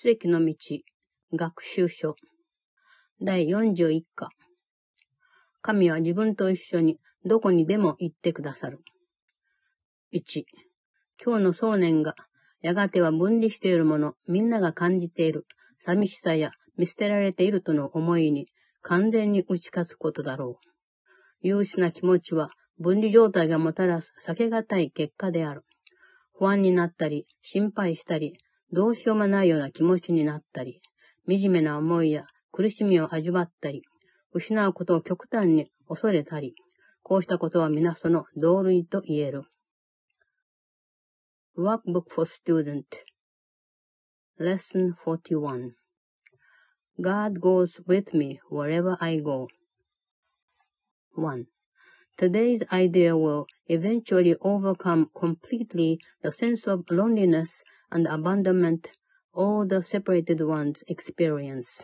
[0.00, 0.54] 奇跡の道、
[1.32, 2.14] 学習書。
[3.20, 4.28] 第41課。
[5.60, 8.78] 神は自分と一緒にどこにでも行ってくださる。
[10.12, 10.44] 1。
[11.20, 12.14] 今日の想念が、
[12.60, 15.46] やがては分離しているもの、みんなが感じている、
[15.80, 18.46] 寂しさや見捨てられているとの思いに
[18.82, 20.66] 完全に打ち勝つことだろう。
[21.40, 25.64] 優秀な気持ちは分離状態がもたらす避けがたい結果である。
[26.34, 28.38] 不安になったり、心配したり、
[28.72, 30.80] どうしようもないような気持ちになったり、
[31.26, 33.82] 惨めな思いや苦しみを味わったり、
[34.32, 36.54] 失うことを極端に恐れたり、
[37.02, 39.44] こうしたことは皆その同類と言える。
[41.56, 42.84] Workbook for Student
[44.38, 45.72] Lesson 41
[47.00, 49.48] God goes with me wherever I go.
[51.16, 51.44] 1.
[52.17, 58.89] Today's idea will eventually overcome completely the sense of loneliness and abandonment
[59.33, 61.83] all the separated ones experience.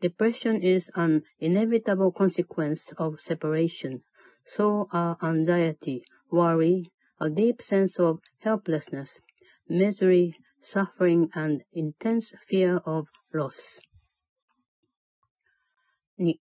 [0.00, 4.02] Depression is an inevitable consequence of separation.
[4.44, 9.20] So are anxiety, worry, a deep sense of helplessness,
[9.68, 13.80] misery, suffering, and intense fear of loss.
[16.18, 16.38] 2.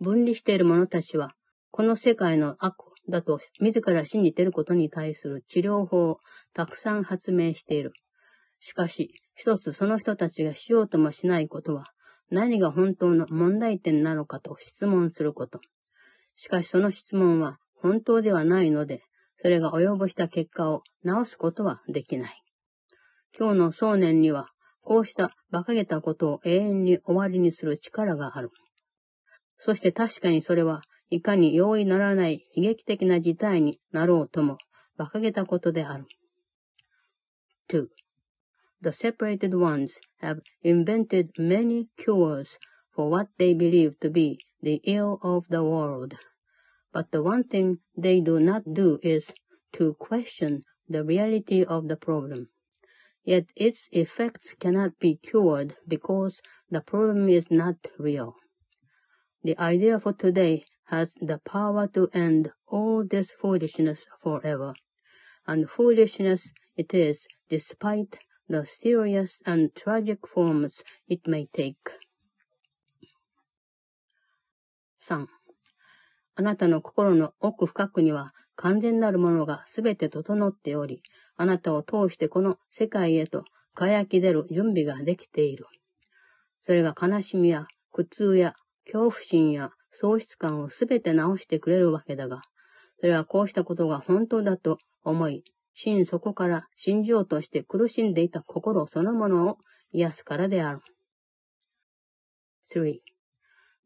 [0.00, 1.32] 分離している者たちは
[1.77, 2.73] この世界の悪
[3.07, 6.17] だと自ら信じていることに対する治療法を
[6.55, 7.93] たくさん発明している。
[8.59, 11.85] しかし、一つその人たちがしようともしないことは、
[12.31, 15.61] 何が本当の問題点なのかと質問すること。
[16.35, 19.03] しかしその質問は本当ではないので、
[19.43, 22.41] それが及ぼした結果を直すことはできない。
[23.37, 24.47] 今日の想念には、
[24.81, 28.49] こうした馬鹿げたことを永遠に終わりにする力がある。
[29.59, 34.58] そして確かにそれはいかに容易ならない悲劇的な事態になろうとも、
[34.98, 36.06] 馬鹿げたことである。
[37.68, 37.86] 2.
[38.82, 42.58] The separated ones have invented many cures
[42.94, 46.14] for what they believe to be the ill of the world.
[46.92, 49.32] But the one thing they do not do is
[49.74, 52.48] to question the reality of the problem.
[53.24, 58.34] Yet its effects cannot be cured because the problem is not real.
[59.44, 64.73] The idea for today has the power to end all this foolishness forever.
[65.45, 71.75] And foolishness it is despite the serious and tragic forms it may take.
[75.07, 75.27] 3.
[76.35, 81.01] あなたの心の奥深くには完全なるものがすべて整っており、
[81.35, 83.43] あなたを通してこの世界へと
[83.73, 85.65] 輝き出る準備ができている。
[86.61, 88.55] それが悲しみや苦痛や
[88.85, 89.71] 恐怖心や
[90.01, 92.41] 喪失感をすべて直してくれるわけだが、
[92.99, 95.43] それはこうしたことが本当だと思い、
[95.73, 99.57] 心底から信じようとして苦しんでいた心そのものを
[99.91, 100.81] 癒すからである。
[102.73, 102.99] 3.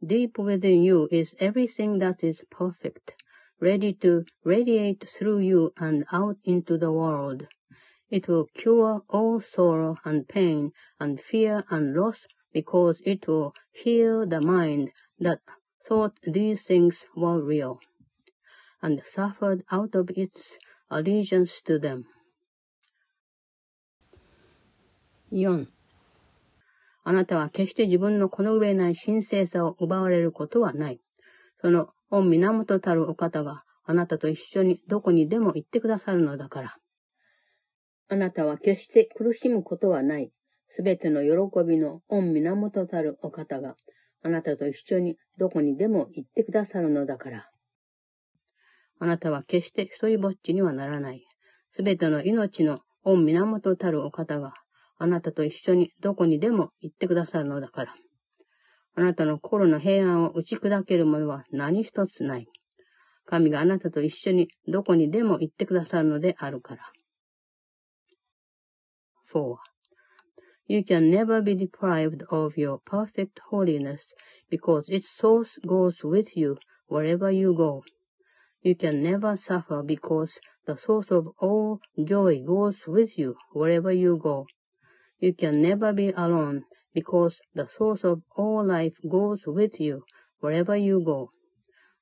[0.03, 3.13] Deep within you is everything that is perfect,
[3.59, 7.45] ready to radiate through you and out into the world.
[8.09, 14.25] It will cure all sorrow and pain and fear and loss because it will heal
[14.27, 14.89] the mind
[15.19, 15.39] that
[15.87, 17.79] thought these things were real,
[18.81, 20.57] and suffered out of its
[20.89, 22.03] allegiance to them.
[25.31, 25.67] 4.
[27.03, 30.99] あなたは決して自分のこの上ない神聖さを奪われることはない。
[31.61, 36.77] その御源たるお方があなたと一緒にどこにでも行ってくださるのだから。
[38.09, 40.31] あなたは決して苦しむことはない。
[40.69, 43.75] すべての喜びの御源たるお方が
[44.23, 47.49] あなたと一緒にどこにでも行ってくださるのだから。
[48.99, 51.25] あなたは決して一人ぼっちにはならない。
[51.73, 54.53] すべての命の御源たるお方が
[54.99, 57.95] あなたと一緒にどこにでも行ってくださるのだから。
[58.93, 62.47] あなたの心の平安を打ち砕けるものは何一つない。
[63.25, 66.91] 神があなたと一緒にどこにでも行ってくださるのであるから。
[69.33, 69.70] 4.
[70.73, 74.13] You can never be deprived of your perfect holiness
[74.49, 77.83] because its source goes with you wherever you go.
[78.61, 84.15] You can never suffer because the source of all joy goes with you wherever you
[84.15, 84.47] go.
[85.19, 86.63] You can never be alone
[86.93, 90.05] because the source of all life goes with you
[90.39, 91.31] wherever you go.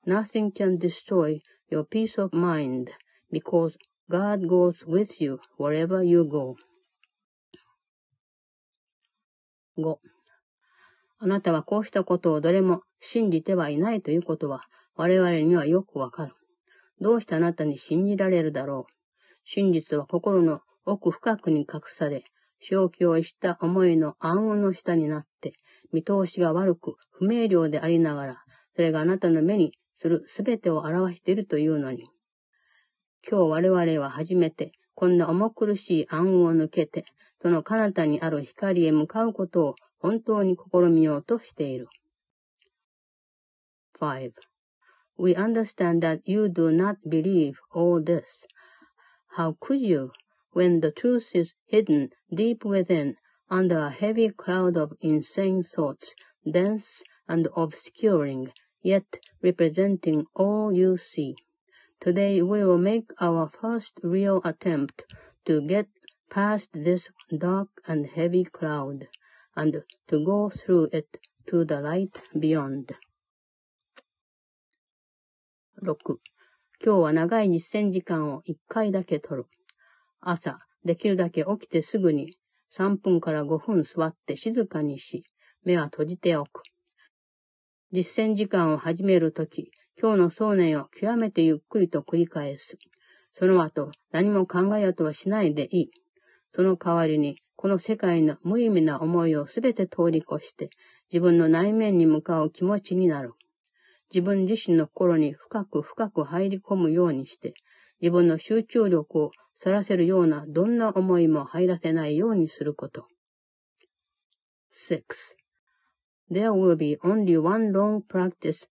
[0.06, 1.42] Nothing can destroy
[1.72, 2.92] your peace of mind
[3.31, 3.77] because
[4.12, 6.56] God goes with you wherever you go.
[9.80, 9.98] 5.
[11.20, 14.64] あなたはこうしたことをどれも信じてはいないということは
[14.96, 16.34] 我々にはよくわかる。
[17.02, 18.94] どうしてあなたに信じられるだろう。
[19.46, 22.24] 真実は心の奥深くに隠され、
[22.62, 25.54] 正気を逸した思いの暗雲の下になって、
[25.92, 28.44] 見通しが悪く不明瞭でありながら、
[28.75, 32.10] それがあなたの目にするすべてを表しているというのに。
[33.30, 37.06] 今日我々は初めて、こんな重苦しい暗雲を抜けて、
[37.43, 41.88] その彼方にある光へ向かうことを本当に試みようとしている。
[44.00, 44.32] 5.
[45.17, 48.25] We understand that you do not believe all this.
[49.37, 50.11] How could you,
[50.53, 53.17] when the truth is hidden deep within,
[53.49, 56.15] under a heavy cloud of insane thoughts,
[56.50, 59.05] dense and obscuring, yet
[59.43, 61.37] representing all you see?
[62.00, 65.03] Today we will make our first real attempt
[65.47, 65.87] to get
[66.30, 69.08] past this dark and heavy cloud,
[69.56, 71.08] and to go through it
[71.48, 72.86] to the light beyond.
[75.81, 76.20] 6.
[76.84, 79.50] 今日は長い実践時間を1回だけ取る。
[80.22, 82.38] 朝、できるだけ起きてすぐに
[82.78, 85.24] 3分から5分座って静かにし、
[85.64, 86.62] 目は閉じておく。
[87.92, 92.78] 実践時間を始めるとき、今日の想念を極めてゆっくりと繰り返す。
[93.34, 95.92] その後、何も考えようとはしないでいい。
[96.51, 100.69] その代わりに、この世界の無意味な思いをすべて通り越して、
[101.12, 103.34] 自分の内面に向かう気持ちになる。
[104.13, 107.54] 自分自身の心に深く深く入り込むようにして、
[108.01, 113.06] 自分の集中力をさらせるようなどんな思いも入らせないようにすること。
[114.90, 115.01] 6.
[116.31, 118.68] There will be only one long practice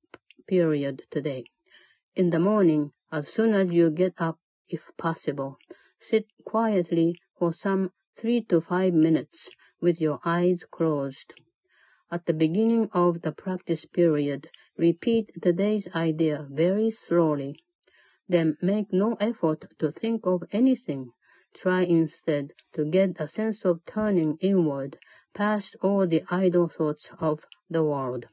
[0.46, 1.44] period today.
[2.14, 4.38] In the morning, as soon as you get up,
[4.68, 5.56] if possible,
[6.00, 9.48] sit quietly for some three to five minutes
[9.80, 11.32] with your eyes closed.
[12.10, 17.62] At the beginning of the practice period, repeat today's idea very slowly.
[18.28, 21.12] Then make no effort to think of anything.
[21.54, 24.98] Try instead to get a sense of turning inward
[25.34, 28.26] past all the idle thoughts of the world.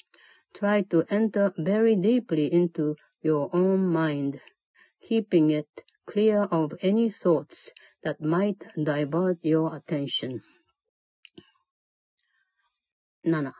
[0.53, 4.39] Try to enter very deeply into your own mind,
[5.01, 5.67] keeping it
[6.05, 7.71] clear of any thoughts
[8.05, 10.39] that might divert your attention.
[13.23, 13.51] 7.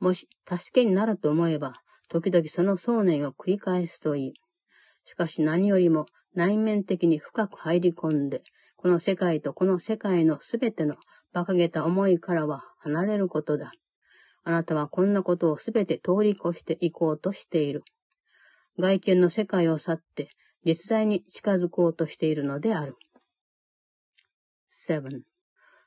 [0.00, 1.74] もし助けになると思えば、
[2.08, 4.32] 時々その想念を繰り返すといい。
[5.04, 8.42] しかし何よりも内面的に深く入り込んで、
[8.76, 10.96] この世界とこの世界のすべての
[11.34, 13.72] 馬鹿げた思いからは離れることだ。
[14.44, 17.84] あなたはこんなことをすべて通り越していこうとしている。
[18.78, 20.30] 外見の世界を去って、
[20.64, 22.96] 実在に近づこうとしているのである。
[24.84, 25.24] 7.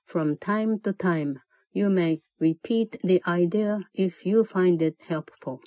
[0.05, 1.41] From time to time,
[1.73, 5.59] you may repeat the idea if you find it helpful,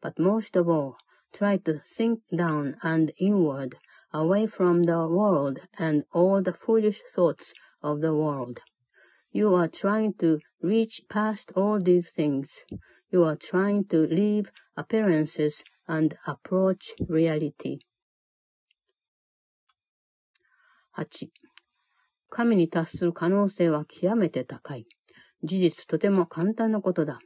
[0.00, 0.96] but most of all,
[1.32, 3.76] try to sink down and inward,
[4.12, 7.52] away from the world and all the foolish thoughts
[7.82, 8.60] of the world.
[9.32, 12.48] You are trying to reach past all these things.
[13.10, 17.80] You are trying to leave appearances and approach reality.
[20.96, 21.30] 8.
[22.28, 24.86] 神に達する可能性は極めて高い。
[25.44, 27.18] 事実とても簡単なことだ。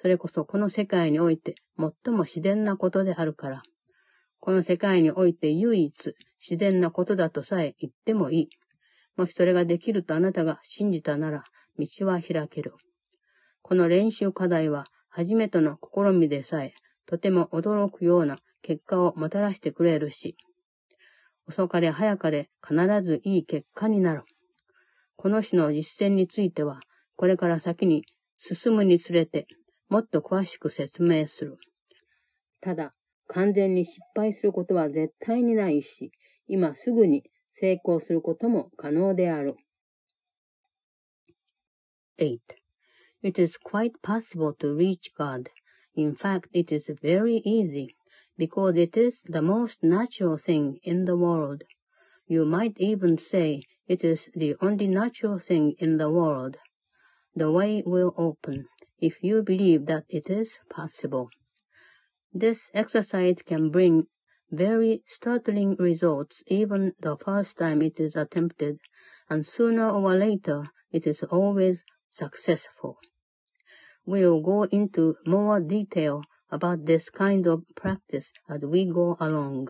[0.00, 3.62] それこそこの世界において最も自然なことであるから。
[4.40, 8.48] この世界において唯一自然なことだとさえ言ってもいい。
[9.16, 11.44] もしそれができるとあなたが信じたなら、
[11.78, 12.74] 道は開ける。
[13.62, 16.74] この練習課題は、初めての試みでさえ、
[17.06, 20.36] とても驚くような結果をもたらしてくれるし、
[21.48, 24.24] 遅かれ早かれ必ずいい結果になる。
[25.16, 26.80] この種の実践については、
[27.16, 28.04] これから先に
[28.38, 29.46] 進むにつれて、
[29.88, 31.58] もっと詳しく説明する。
[32.60, 32.94] ただ、
[33.28, 36.10] 完全に失敗することは絶対にないし、
[36.48, 39.56] 今すぐに成功することも可能である。
[42.18, 42.38] 8.
[43.22, 45.50] It is quite possible to reach God.
[45.94, 47.94] In fact, it is very easy,
[48.36, 51.62] because it is the most natural thing in the world.
[52.26, 56.56] You might even say it is the only natural thing in the world.
[57.34, 61.30] The way will open, if you believe that it is possible.
[62.32, 64.08] This exercise can bring
[64.50, 68.78] very startling results even the first time it is attempted,
[69.28, 72.98] and sooner or later it is always successful.
[74.04, 79.68] We'll go into more detail about this kind of practice as we go along,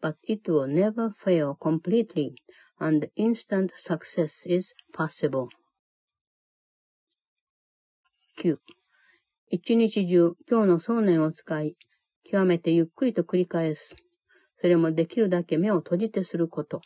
[0.00, 2.34] but it will never fail completely,
[2.78, 5.48] and instant success is possible.
[8.42, 8.56] 9.
[9.50, 11.76] 一日中、今日の想念を使い、
[12.24, 13.94] 極めてゆっくりと繰り返す。
[14.60, 16.80] それもできるだけ目を閉じてすること。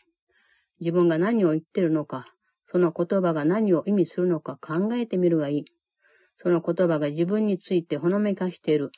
[0.81, 2.27] 自分が何を言ってるのか、
[2.71, 5.65] その言葉が何を意味するのか考えてみるがいい。
[6.39, 8.91] その言葉が自分についてほのめかしている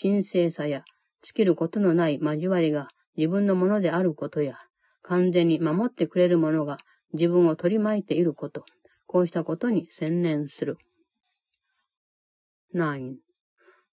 [0.00, 0.84] 神聖さや
[1.22, 4.56] 尽きることのない交わりが自分のものであることや、
[5.02, 6.78] 完全に守ってくれるものが
[7.12, 8.64] 自分を取り巻いていること、
[9.06, 10.78] こうしたことに専念する。
[12.74, 13.16] 9.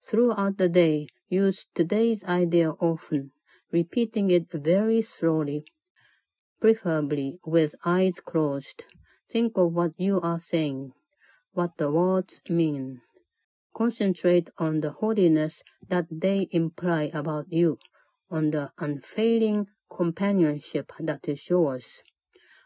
[0.08, 3.30] Throughout the day, use today's idea often,
[3.72, 5.64] repeating it very slowly,
[6.62, 8.84] preferably with eyes closed.
[9.32, 10.92] Think of what you are saying,
[11.54, 13.02] what the words mean.
[13.76, 17.78] Concentrate on the holiness that they imply about you,
[18.32, 21.86] on the unfailing companionship that is yours,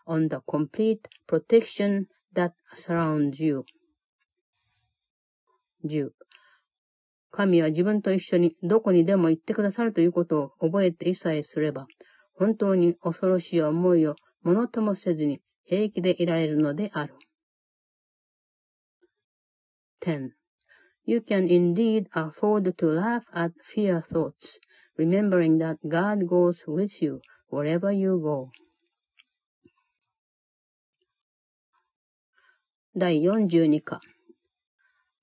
[0.05, 3.65] on the complete protection that surrounds you.
[5.83, 6.11] 10.
[7.31, 11.87] 神は自分と一緒にどこにでも行ってくださるということを覚えて一切すれば、
[12.35, 17.15] 本当に恐ろしい思いをものともせずに平気でいられるのである。
[20.01, 20.38] 10.
[21.09, 24.59] You can indeed afford to laugh at fear thoughts,
[24.95, 28.51] remembering that God goes with you wherever you go.
[32.95, 34.01] 第42課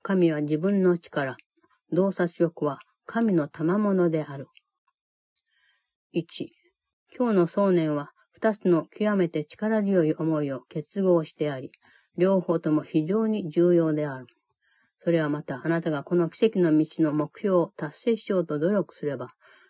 [0.03, 1.37] 神は自分の力、
[1.93, 4.49] 洞察力は神の賜物である。
[6.13, 6.25] 1.
[7.17, 11.71] 今日の想念は二つの極めて力強い思いを結合してあり、
[12.19, 14.27] 両方とも非常に重要である。
[15.07, 19.29] それはまたあなたがこの奇跡の道の目標を達成しようと努力すれば、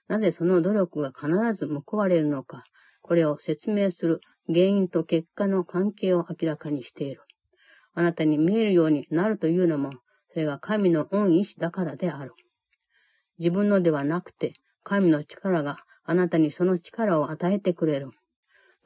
[0.08, 2.64] なぜその努力が必ず報われるのか、
[3.02, 7.20] これを説明する原因と結果の関係を明らかにしている。
[7.92, 9.90] あなたに見えるようになるというのも、
[10.32, 12.32] それが神の恩意志だからである。
[13.38, 18.08] 自分のではなくて、神の力があなたにその力を与えてくれる。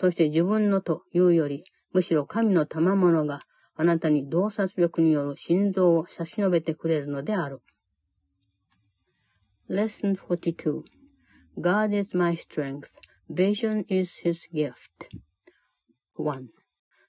[0.00, 3.42] そして自分のというより、むしろ神の賜物が
[3.79, 7.61] あなたに洞察力による心臓を差し伸べてくれるのである。
[9.69, 10.83] Lesson 42
[11.59, 12.89] God is my strength.
[13.29, 15.07] Vision is his gift.
[16.15, 16.49] 1.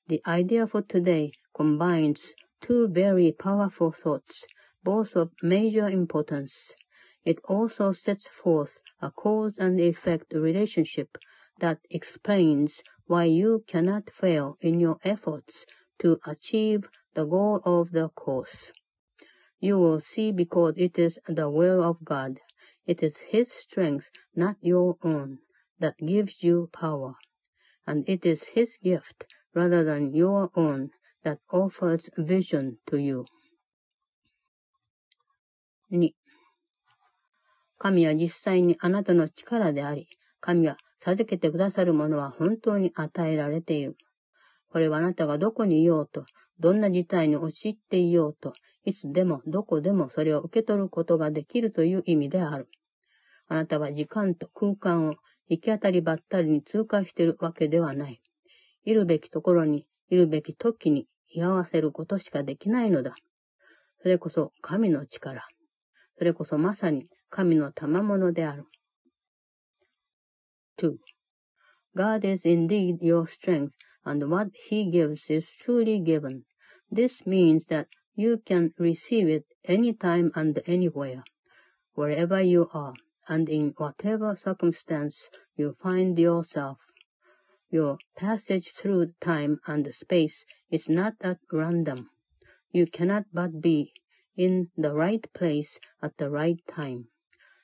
[0.09, 4.45] The idea for today combines two very powerful thoughts,
[4.83, 6.75] both of major importance.
[7.25, 11.19] It also sets forth a cause and effect relationship
[11.59, 15.67] that explains why you cannot fail in your efforts
[16.01, 18.73] to achieve the goal of the course.
[19.61, 22.41] You will see because it is the will of God.
[22.87, 25.39] It is His strength, not your own,
[25.81, 27.15] that gives you power.
[27.87, 29.25] And it is His gift,
[29.55, 30.91] rather than your own,
[31.25, 33.27] that offers vision to you.
[35.91, 36.13] 2.
[37.79, 40.09] 神は実際にあなたの力であり、
[40.41, 43.97] 神は授けてくださるものは本当に与えられている。
[44.72, 46.26] これはあなたがどこにいようと、
[46.60, 48.54] どんな事態に陥っていようと、
[48.86, 52.68] いつでもどこでもそれを受け取ることができるという意味である。
[53.48, 55.16] あなたは時間と空間を
[55.50, 58.22] 行き当たりばったりに通過しているわけではない。
[58.86, 63.16] いるべきところに、いるべき時に居合わせることしかできないのだ。
[64.02, 65.46] それこそ神の力。
[66.18, 68.66] それこそまさに神の賜物である。
[70.80, 70.96] 2.
[71.96, 73.72] God is indeed your strength,
[74.06, 76.46] and what He gives is truly given.
[76.90, 81.24] This means that you can receive it any time and anywhere,
[81.94, 82.94] wherever you are,
[83.28, 86.80] and in whatever circumstance you find yourself.
[87.70, 92.10] Your passage through time and space is not at random.
[92.72, 93.94] You cannot but be
[94.36, 97.08] in the right place at the right time.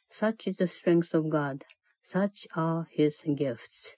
[0.09, 1.65] Such is the strength of God.
[2.03, 3.93] Such are his gifts.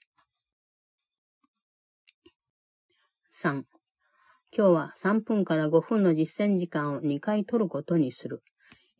[3.42, 3.64] 3.
[4.54, 8.42] 今日は3分から5分の実践時間を2回取ることにする。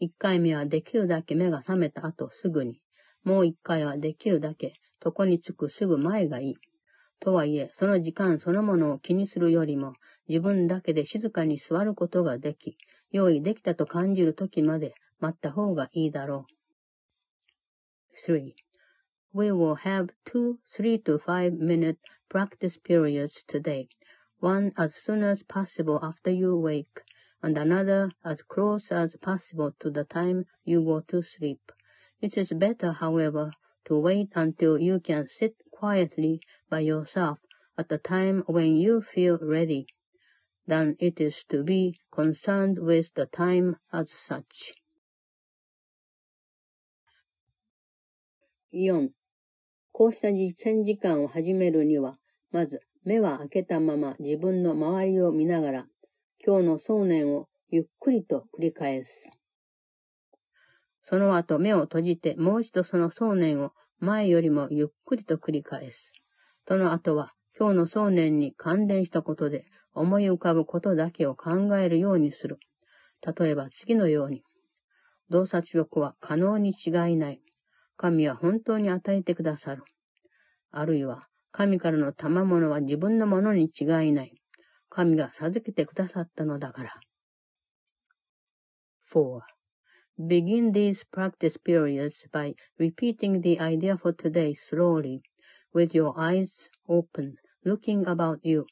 [0.01, 2.81] 1回目はできるだけ目が覚めた後すぐに。
[3.23, 4.73] もう1回はできるだけ
[5.05, 6.55] 床につくすぐ前がいい。
[7.21, 9.93] とはいえ、その時間そのものを気にするよりも、
[10.27, 12.79] 自分だけで静かに座ることができ、
[13.11, 16.47] 用意できたと感じる時まで待った方がいいだろ
[18.17, 18.31] う。
[18.33, 18.55] 3.
[19.35, 21.99] We will have two three to five minute
[22.31, 23.89] practice periods today,
[24.40, 27.02] one as soon as possible after you wake,
[27.42, 31.72] and another as close as possible to the time you go to sleep.
[32.22, 33.52] It is better, however,
[33.86, 37.40] to wait until you can sit quietly by yourself
[37.78, 39.88] at the time when you feel ready,
[40.66, 44.74] than it is to be concerned with the time as such.
[48.72, 49.10] 4.
[49.92, 52.18] こうした実践時間を始めるには、
[52.52, 55.87] まず 目は開けたまま自分の周りを見ながら、
[56.45, 59.31] 今日の想念をゆっくりと繰り返す。
[61.09, 66.13] その後目を閉じてもう一度その想念を前よりもゆっくりと繰り返す。
[66.69, 72.59] その後は今日の想念に関連したことで思い浮かぶことだけを考えるようにする。
[73.39, 74.43] 例えば次のように。
[75.31, 77.41] 洞察力は可能に違いない。
[77.97, 79.85] 神は本当に与えてくださる。
[80.71, 84.34] あるいは、神からの賜物は自分のものに違いない。
[84.90, 86.94] 神が授けてくださったのだから。
[89.14, 89.42] 4.
[90.18, 95.22] Begin these practice periods by repeating the idea for today slowly,
[95.74, 98.66] with your eyes open, looking about you.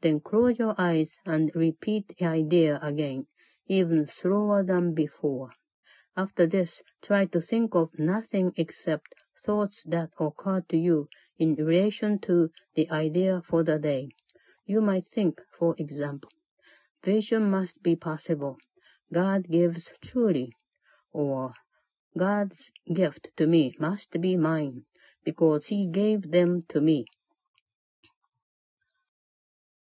[0.00, 3.26] Then close your eyes and repeat the idea again,
[3.66, 5.50] even slower than before.
[6.16, 11.08] After this, try to think of nothing except thoughts that occur to you
[11.39, 14.09] in relation to the idea for the day.
[14.65, 16.29] You might think, for example,
[17.03, 18.57] vision must be possible.
[19.11, 20.51] God gives truly
[21.11, 21.53] or
[22.15, 24.83] God's gift to me must be mine,
[25.23, 27.05] because He gave them to me.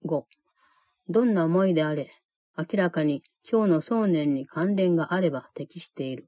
[0.05, 0.23] 5.
[1.07, 2.11] どんな思いであれ、
[2.57, 6.27] 明らかに今日の想念に関連があれば適している。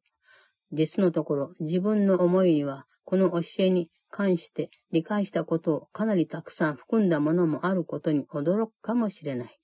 [0.72, 9.60] 実のところ、自分の思いには、この教えに関して理解したことをかなりたくさん含んだものもあることに驚くかもしれない。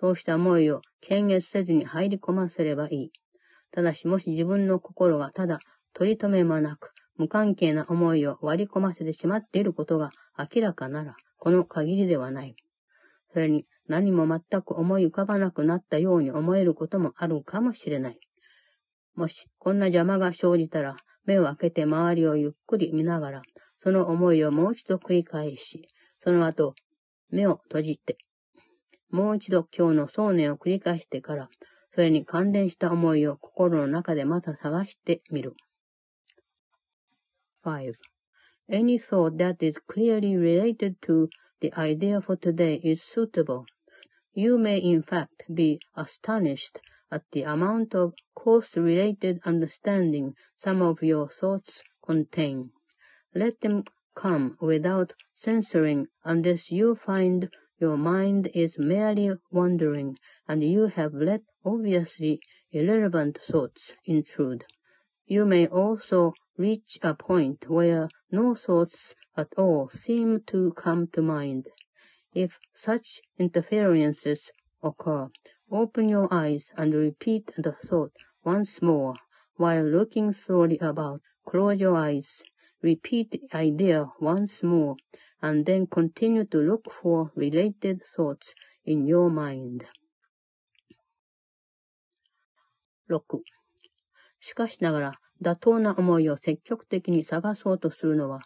[0.00, 3.10] そうした思いを軽蔑せずに入り込ませればいい。
[3.70, 5.58] ただしもし自分の心がただ
[5.92, 12.56] 取り留めもなく、無関係な思いを割り込ませてしまっていることが明らかなら、この限りではない。
[13.34, 18.18] それに何も全く思い浮かばなくなったように思えることもあるかもしれない。
[19.14, 20.96] もし、こんな邪魔が生じたら、
[21.26, 23.42] 目を開けて周りをゆっくり見ながら、
[23.82, 25.88] その思いをもう一度繰り返し、
[26.22, 26.74] その後、
[27.30, 28.18] 目を閉じて、
[29.10, 31.48] もう一度今日の想念を繰り返してから、
[31.94, 35.54] それに関連した思いを心の中でまた探してみる。
[37.64, 37.92] 5.
[38.70, 41.28] Any thought that is clearly related to
[41.60, 43.64] the idea for today is suitable.
[44.34, 46.78] You may in fact be astonished
[47.10, 52.70] at the amount of course-related understanding some of your thoughts contain.
[53.34, 60.86] Let them come without censoring unless you find your mind is merely wandering, and you
[60.86, 62.40] have let obviously
[62.72, 64.64] irrelevant thoughts intrude.
[65.26, 71.22] You may also reach a point where no thoughts at all seem to come to
[71.22, 71.66] mind.
[72.34, 74.50] If such interferences
[74.82, 75.28] occur,
[75.70, 78.12] open your eyes and repeat the thought
[78.42, 79.14] once more.
[79.56, 82.42] While looking slowly about, close your eyes.
[82.82, 84.96] Repeat the idea once more
[85.42, 89.84] and then continue to look for related thoughts in your mind.
[93.08, 93.40] 6.
[94.40, 95.12] しかしながら、
[95.42, 98.40] 妥当な思いを積極的に探そうとするのは、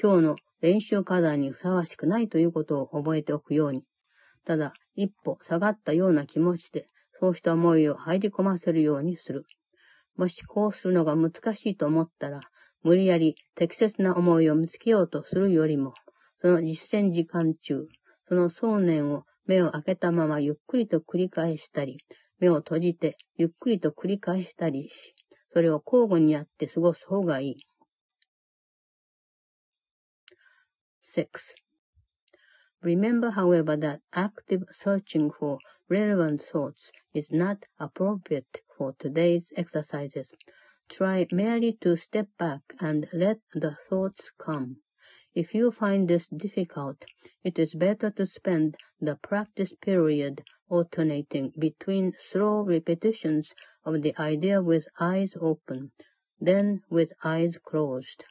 [0.00, 3.84] 今日の練習課題にふさわしくないということを覚えておくように。
[4.44, 9.44] ただ、一歩下がったような気持ちで、そうした思いを入り込ませるようにする。
[10.16, 12.40] もしこうするのが難しいと思ったら、
[12.86, 15.92] 無理やり適切な思いを見つけようとするよりも、
[16.40, 17.88] その実践時間中、
[18.28, 21.98] その想念を目を開けたままゆっくりと繰り返したり、
[22.38, 25.16] 目を閉じてゆっくりと繰り返したりし、
[25.52, 27.66] それを交互にやって過ごす方がいい。
[31.08, 31.26] 6.
[32.84, 35.58] Remember, however, that active searching for
[35.90, 40.32] relevant thoughts is not appropriate for today's exercises.
[40.89, 44.77] Try merely to step back and let the thoughts come.
[45.33, 47.05] If you find this difficult,
[47.43, 53.53] it is better to spend the practice period alternating between slow repetitions
[53.85, 55.91] of the idea with eyes open,
[56.39, 58.25] then with eyes closed,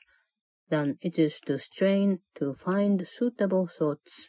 [0.69, 4.29] than it is to strain to find suitable thoughts.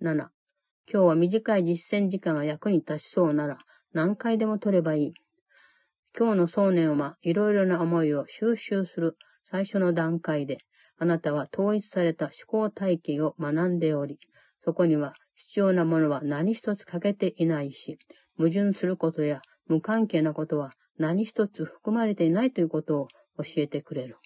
[0.00, 0.30] 7.
[0.92, 3.58] 今日は短い実践時間が役に立ちそうなら
[3.93, 5.13] 何回でも取ればいい。
[6.17, 9.17] 今日の想念はいろいろな思いを収集する
[9.49, 10.57] 最初の段階で、
[10.97, 14.19] あなたは統一された思考体系を学んでおり、
[14.65, 17.99] そこには必要なものは何一つ欠けていないし、
[18.37, 24.17] 矛盾することや無関係なことは何一つ含まれていないということを教えてくれる。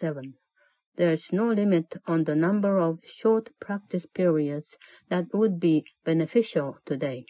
[0.00, 0.32] 7.
[0.96, 4.76] There is no limit on the number of short practice periods
[5.10, 7.24] that would be beneficial today.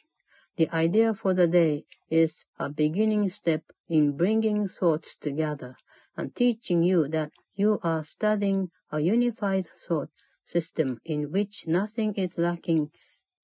[0.58, 5.76] The idea for the day is a beginning step in bringing thoughts together
[6.16, 10.10] and teaching you that you are studying a unified thought
[10.46, 12.92] system in which nothing is lacking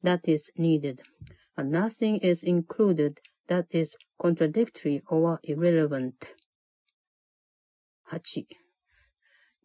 [0.03, 1.01] that is needed,
[1.57, 3.89] and nothing is included that is
[4.21, 6.15] contradictory or irrelevant.
[8.11, 8.45] 8.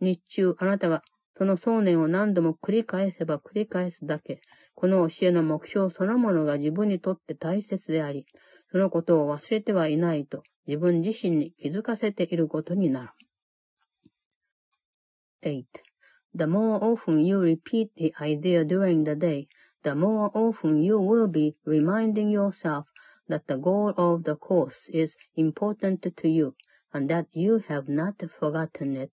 [0.00, 1.02] 日中、あなたが
[1.36, 4.40] その想念を何度も繰り返せば繰り返すだけ、
[4.79, 8.25] この教えの目標そのものが自分にとって大切であり、
[8.71, 13.09] そのことを忘れてはいないと自分自身に気づかせていることになる。
[15.43, 15.65] 8.
[16.33, 19.47] The more often you repeat the idea during the day,
[19.83, 22.85] the more often you will be reminding yourself
[23.27, 26.55] that the goal of the course is important to you
[26.93, 29.11] and that you have not forgotten it.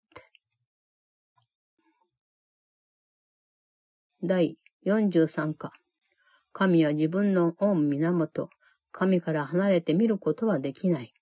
[4.22, 5.72] 第43課
[6.52, 8.48] 神は自分の御源、
[8.92, 11.12] 神から離れて見ることはできない。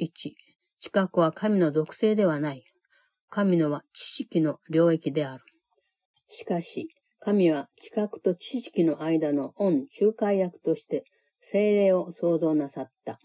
[0.00, 0.08] 1、
[0.80, 2.64] 知覚は神の属性ではない。
[3.28, 5.44] 神のは知識の領域である。
[6.30, 6.88] しかし、
[7.18, 11.04] 神は知覚と知識の間の御仲介役として
[11.42, 13.18] 精霊を創造なさった。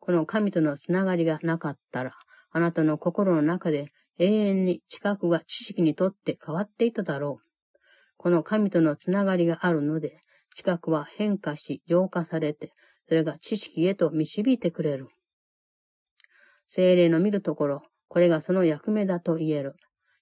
[0.00, 2.12] この神とのつながりがなかったら、
[2.50, 7.45] あなたの心の中で永遠に知覚が知識にとって変わっていただろう。
[8.16, 10.18] この神とのつながりがあるので、
[10.54, 12.72] 知覚は変化し浄化されて、
[13.08, 15.08] それが知識へと導いてくれる。
[16.68, 19.74] 精霊の見るところ、これがその役目だと言える。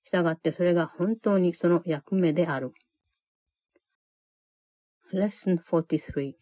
[0.05, 2.73] したがってそれが本当にその役目である。
[5.13, 6.35] Lesson 43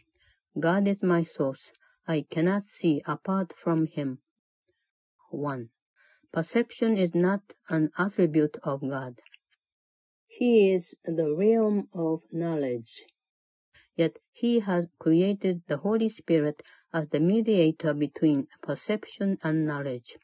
[0.58, 1.72] God is my source.
[2.04, 4.16] I cannot see apart from him.
[5.30, 5.68] 1.
[6.32, 9.14] Perception is not an attribute of God.
[10.34, 13.04] He is the realm of knowledge.
[13.96, 20.16] Yet he has created the Holy Spirit as the mediator between perception and knowledge.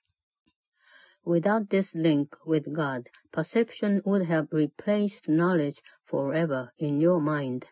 [1.24, 7.66] Without this link with God, perception would have replaced knowledge forever in your mind.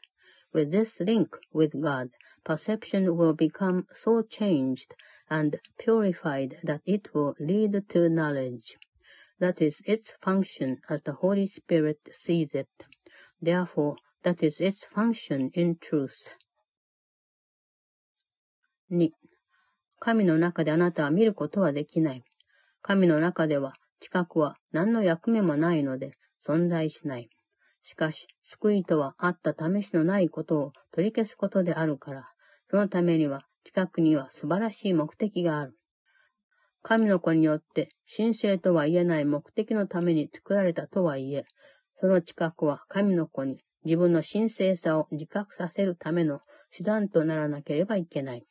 [0.53, 2.11] With this link with God,
[2.45, 4.93] perception will become so changed
[5.31, 8.77] and purified that it will lead to knowledge.
[9.41, 12.69] That is its function as the Holy Spirit sees it.
[13.43, 16.15] Therefore, that is its function in truth.
[18.91, 19.11] 2.
[19.99, 22.25] 神の中であなたは見ることはできない。
[22.83, 26.13] 神の中では知覚は何の役目もないので
[26.47, 27.29] 存在しない。
[27.85, 32.29] しかし、救いとはあった試しのないことを取り消すことであるから、
[32.71, 35.76] そのためには近くには素晴らしい目的がある。
[36.89, 41.45] 神の子によって神聖とは言えない目的のために作られたとはいえ、
[42.01, 48.45] その近くは神の子に自分の神聖さを自覚させるための手段とならなければいけない。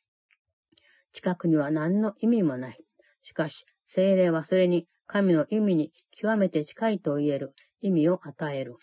[1.14, 2.78] 近くには何の意味もない。
[3.24, 8.76] しかし、精霊はそれに神の意味に極めて近いと言える意味を与える。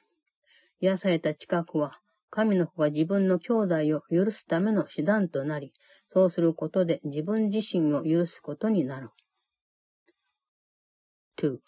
[0.80, 1.98] 癒された近くは、
[2.30, 5.74] 神の子が自分の兄弟を許すための手段となり、
[6.14, 9.10] そうすることで自分自身を許すことになる。
[11.42, 11.60] 2.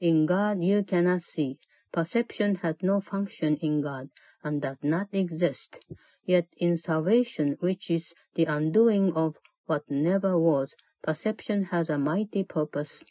[0.00, 1.60] In God you cannot see.
[1.92, 4.10] Perception has no function in God
[4.42, 5.78] and does not exist.
[6.24, 12.42] Yet in salvation, which is the undoing of what never was, perception has a mighty
[12.42, 13.04] purpose.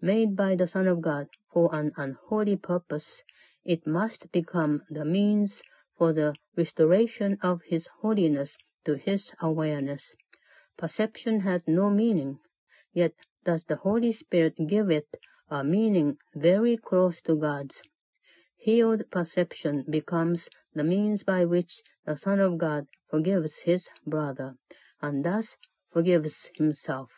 [0.00, 3.22] Made by the Son of God for an unholy purpose,
[3.62, 5.60] it must become the means
[5.98, 8.52] for the restoration of His holiness
[8.86, 10.14] to His awareness.
[10.78, 12.38] Perception has no meaning,
[12.94, 13.12] yet
[13.44, 15.06] does the Holy Spirit give it
[15.52, 17.82] a meaning very close to God's.
[18.56, 24.54] Healed perception becomes the means by which the Son of God forgives his brother,
[25.02, 25.58] and thus
[25.92, 27.10] forgives himself.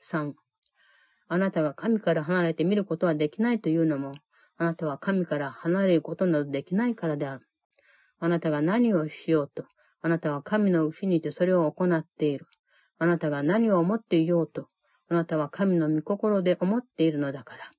[0.00, 0.32] 3.
[1.28, 4.14] あなたが神から離れて見ることはできないというのも、
[4.56, 7.46] あなたは神から離れることなどできないからである。
[8.18, 9.64] あなたが何をしようと、
[10.02, 12.46] あなたは神の牛にいてそれを行っている。
[12.98, 14.68] あなたが何を思っていようと、
[15.08, 17.72] あなたは神の御心で思っているのだから。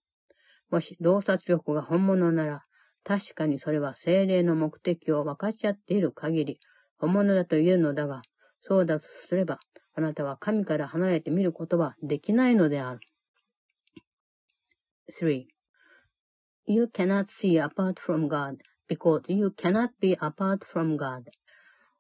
[0.70, 2.64] もし洞察力が本物なら、
[3.04, 6.60] 確かにそれは精霊の目的を分かち合っている限り、
[6.98, 8.22] 本物だと言えるのだが、
[8.62, 9.60] そうだとすれば、
[9.96, 13.00] あなたは神から離れて見ることはできないのである。
[15.12, 15.46] 3.
[16.66, 21.24] You cannot see apart from God, because you cannot be apart from God.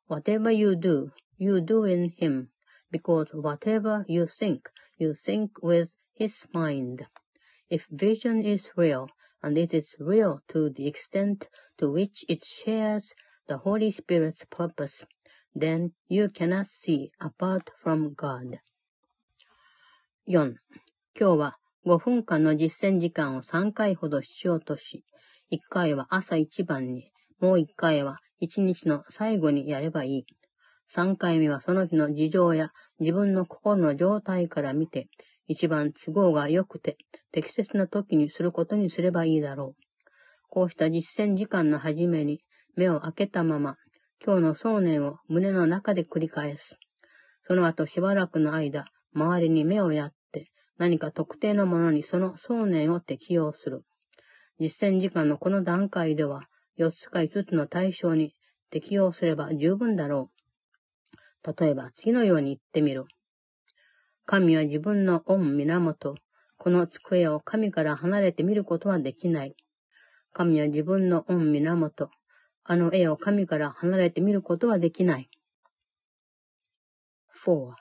[0.07, 2.49] Whatever you do, you do in Him,
[2.91, 4.61] because whatever you think,
[4.98, 7.06] you think with His mind.
[7.68, 9.08] If vision is real,
[9.42, 13.12] and it is real to the extent to which it shares
[13.46, 15.04] the Holy Spirit's purpose,
[15.54, 18.58] then you cannot see apart from God.
[20.26, 20.54] 4.
[21.14, 25.04] 今日は5分間の実践時間を3回ほど必要とし、
[25.52, 30.26] 1回は朝一番に、もう1回は1日の最後にやればいい。
[30.95, 35.07] 3回目はその日の事情や自分の心の状態から見て、
[35.47, 36.97] 一番都合が良くて
[37.31, 39.83] 適切な時にすることにすればいいだろう。
[40.49, 42.41] こうした実践時間の初めに
[42.75, 43.77] 目を開けたまま、
[44.25, 46.77] 今日の想念を胸の中で繰り返す。
[47.43, 53.83] その後しばらくの間、周りに目をやって、何か特定のものにその想念を適用する。
[54.59, 56.43] 実践時間のこの段階では、
[56.79, 58.33] 4つか5つの対象に
[58.71, 60.38] 適用すれば十分だろう。
[61.43, 63.05] 例えば、次のように言ってみる。
[64.25, 66.15] 神は自分の御源。
[66.57, 69.55] この机を神から離れて見ることはできない。
[70.33, 72.09] 神は自分の御源。
[72.63, 75.29] あの絵を神から離れて見ることはできない。
[77.45, 77.73] 4.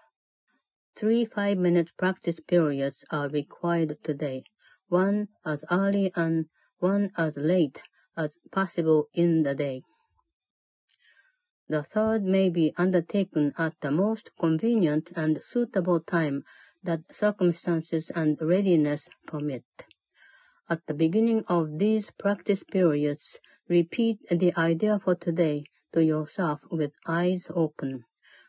[0.97, 4.43] Three five-minute practice periods are required today,
[4.89, 6.47] one as early and
[6.81, 7.81] one as late
[8.17, 9.83] as possible in the day.
[11.71, 16.45] The third may be undertaken at the most convenient and suitable time
[16.83, 19.65] that circumstances and readiness permit.
[20.71, 26.93] At the beginning of these practice periods, repeat the idea for today to yourself with
[27.07, 28.05] eyes open.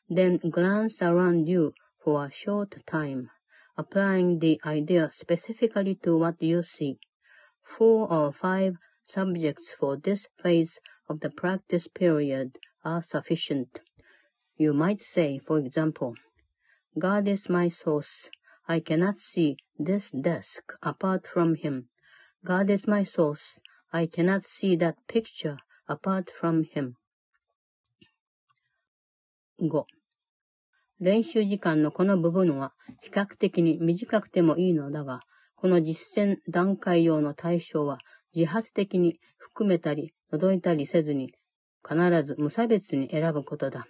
[0.07, 3.29] Then glance around you for a short time,
[3.77, 6.99] applying the idea specifically to what you see.
[7.77, 10.79] Four or five subjects for this phase
[11.09, 13.81] of the practice period are sufficient.
[14.57, 16.13] You might say, for example,
[16.97, 18.29] God is my source.
[18.67, 21.89] I cannot see this desk apart from him.
[22.45, 23.59] God is my source.
[23.91, 26.95] I cannot see that picture apart from him.
[29.59, 29.85] 5.
[30.99, 35.21] 練習時間のこの部分は比較的に短くてもいいのだが、
[35.55, 37.99] この実践段階用の対象は
[38.35, 41.33] 自発的に含めたり覗いたりせずに
[41.89, 43.87] 必ず無差別に選ぶことだ。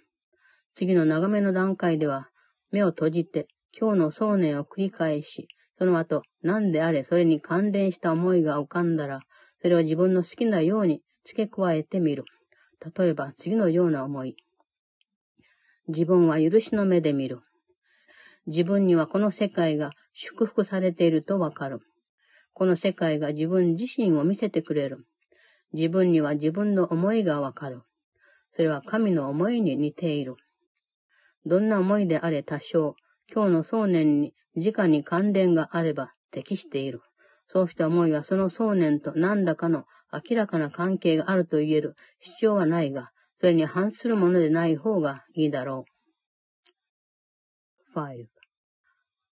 [0.74, 2.30] 次の長めの段階では
[2.72, 3.46] 目を閉じて
[3.78, 9.20] 今日の想念を繰り返し、その後、何であれそれに関連した思いが浮かんだら、
[9.62, 12.24] それを自分の好きなように付け加えてみる。
[12.96, 14.36] 例えば、次のような思い。
[15.88, 17.40] 自分は許しの目で見る。
[18.46, 21.80] 自分にはこの世界が祝福されているとわかる。
[22.52, 25.06] この世界が自分自身を見せてくれる。
[25.72, 27.82] 自分には自分の思いがわかる。
[28.56, 30.36] それは神の思いに似ている。
[31.46, 32.94] どんな思いであれ多少、
[33.32, 37.00] 今日の想念に直に関連があれば適している。
[37.48, 43.10] そうした思いはその想念と何らかの明らかな関係があると言える必要はないが、
[43.40, 45.84] それに反するものでない方がいいだろ
[47.94, 47.98] う。
[47.98, 48.26] 5.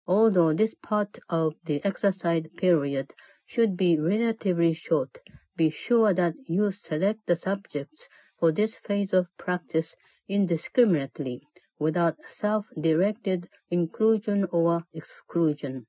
[0.07, 3.09] Although this part of the exercise period
[3.47, 5.21] should be relatively short,
[5.57, 9.95] be sure that you select the subjects for this phase of practice
[10.29, 11.43] indiscriminately
[11.79, 15.87] without self-directed inclusion or exclusion.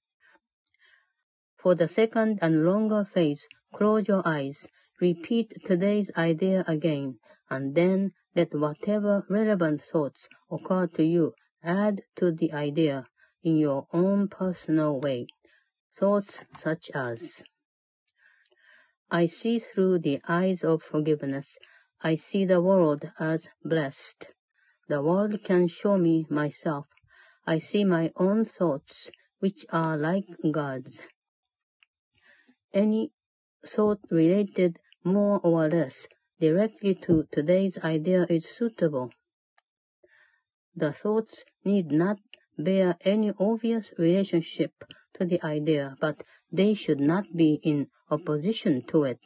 [1.57, 4.67] For the second and longer phase, close your eyes,
[5.01, 11.33] repeat today's idea again, and then let whatever relevant thoughts occur to you
[11.63, 13.05] add to the idea
[13.43, 15.27] in your own personal way.
[15.97, 17.41] Thoughts such as,
[19.11, 21.57] I see through the eyes of forgiveness.
[22.01, 24.27] I see the world as blessed.
[24.87, 26.87] The world can show me myself.
[27.45, 29.09] I see my own thoughts,
[29.39, 31.01] which are like God's.
[32.73, 33.11] Any
[33.65, 36.07] thought related more or less
[36.39, 39.11] directly to today's idea is suitable.
[40.75, 42.19] The thoughts need not
[42.57, 44.71] bear any obvious relationship
[45.15, 49.19] to the idea, but they should not be in opposition to it.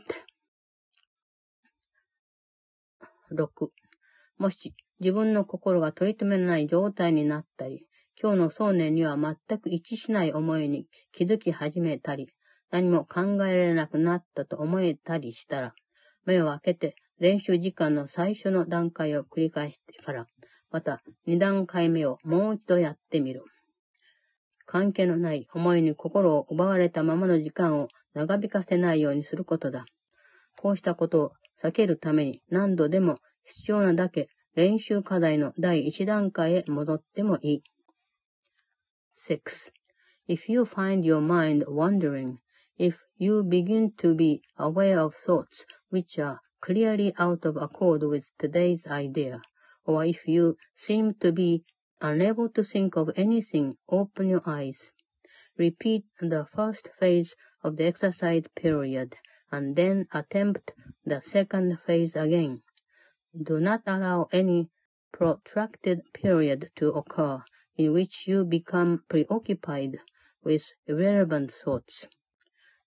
[3.33, 3.69] 6.
[4.37, 7.85] もし自分の心が取り留めない状態になったり、
[8.21, 12.29] 今日の想念には全く一致しない思いに気づき始めたり、
[12.71, 15.73] 何も考えられなくなったと思えたりしたら、
[16.25, 20.27] 目を開けて練習時間の最初の段階を繰り返してから、
[20.71, 23.43] また二段階目をもう一度やってみる。
[24.65, 29.85] 関係のない思いに心を奪われたままの時間を長引かせないようにすることだ。
[30.57, 31.31] こうしたことを
[31.62, 37.62] 避けるために何度でも必要なだけ練習課題の第一段階へ戻ってもいい。
[39.28, 39.72] 6.
[40.28, 42.38] If you find your mind wandering,
[42.78, 48.24] if you begin to be aware of thoughts which are clearly out of accord with
[48.38, 49.40] today's idea,
[49.84, 51.64] or if you seem to be
[52.00, 54.92] unable to think of anything, open your eyes.
[55.58, 59.16] repeat the first phase of the exercise period
[59.52, 60.72] and then attempt
[61.04, 62.62] the second phase again.
[63.40, 64.68] Do not allow any
[65.12, 67.42] protracted period to occur
[67.76, 69.98] in which you become preoccupied
[70.42, 72.06] with irrelevant thoughts.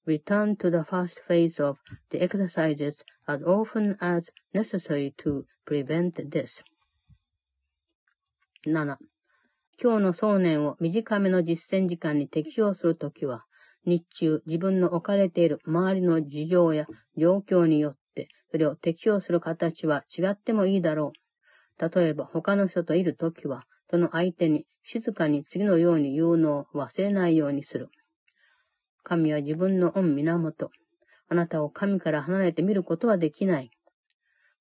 [0.05, 1.77] Return to the first phase of
[2.09, 6.63] the exercises as often as necessary to prevent this.
[8.65, 8.97] 7.
[9.81, 13.45] 今日の想念を短めの実践時間に適用するときは、
[13.86, 21.88] 日中自分の置かれている周りの事情や状況によって、それを適用する形は違ってもいいだろう。
[22.00, 27.88] 例えば他の人といるときは、その相手に静かに次のように言うのを忘れないようにする。
[29.04, 30.70] 神は自分の御源。
[31.28, 33.70] あなたを神から離れて見ることはできない。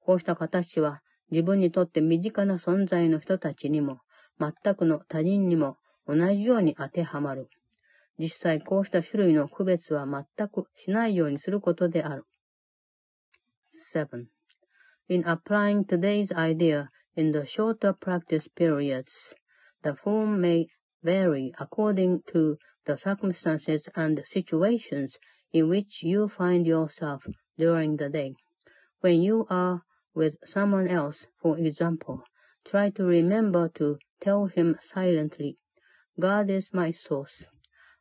[0.01, 3.99] こうした形は自分にとって身近な存在の人たちにも、
[4.39, 7.49] 全くの他人にも同じように当てはまる。
[8.18, 12.24] 実際こうした種類の区別は全くしないようにすることである。
[13.94, 14.26] 7.
[15.08, 19.34] In applying today's idea in the shorter practice periods,
[19.82, 20.66] the form may
[21.02, 25.18] vary according to the circumstances and situations
[25.52, 27.22] in which you find yourself
[27.58, 28.34] during the day.
[29.00, 29.82] When you are
[30.14, 32.22] with someone else, for example,
[32.64, 35.56] try to remember to tell him silently,
[36.18, 37.46] God is my source.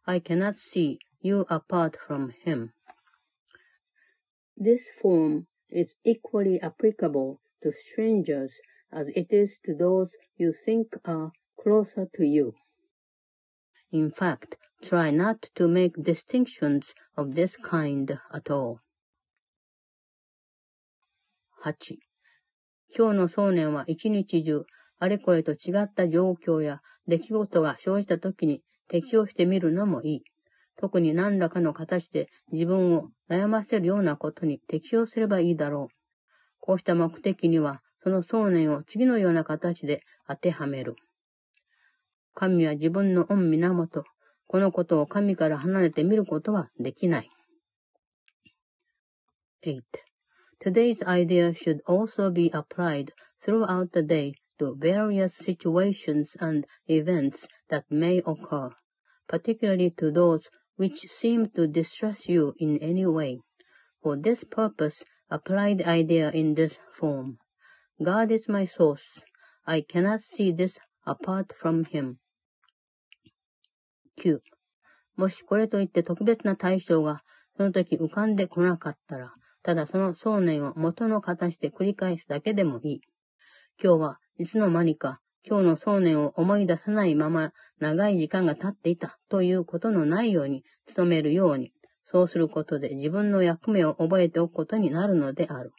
[0.06, 2.74] I cannot see you apart from him.
[4.58, 8.54] This form is equally applicable to strangers
[8.92, 12.54] as it is to those you think are closer to you.
[13.92, 18.80] In fact, try not to make distinctions of this kind at all.
[21.63, 22.00] 8.
[22.96, 24.65] 今日の想念は一日中、
[24.98, 30.23] あれこれと違った状況や出来事が生じた時に 適応してみるのもいい。
[30.77, 35.94] 特に何らかの形で自分を悩ませるようなことに適応すればいいだろう。
[36.61, 40.97] こうした目的には、その想念を次のような形で当てはめる。
[42.35, 44.05] 神は自分の御源。
[44.47, 47.31] このことを神から離れて見ることはできない。
[49.64, 49.81] 8.
[50.62, 57.85] Today's idea should also be applied throughout the day to various situations and events that
[57.90, 58.71] may occur,
[59.29, 63.40] particularly to those which seem to distress you in any way.
[64.03, 67.38] For this purpose, apply the idea in this form.
[68.03, 69.21] God is my source.
[69.67, 72.17] I cannot see this apart from him.
[74.19, 74.40] 9.
[75.17, 77.23] もしこれといって特別な対象が
[77.57, 83.01] その時浮かんでこなかったら、ただその想念を元の形で繰り返すだけでもいい。
[83.83, 90.64] 今日はいつの間にか今日の想念を思い出さないまま長い時間が経っていたということのないように
[90.97, 91.70] 努めるように、
[92.07, 95.73] そうすることで自分の役目を覚えておくことになるのである。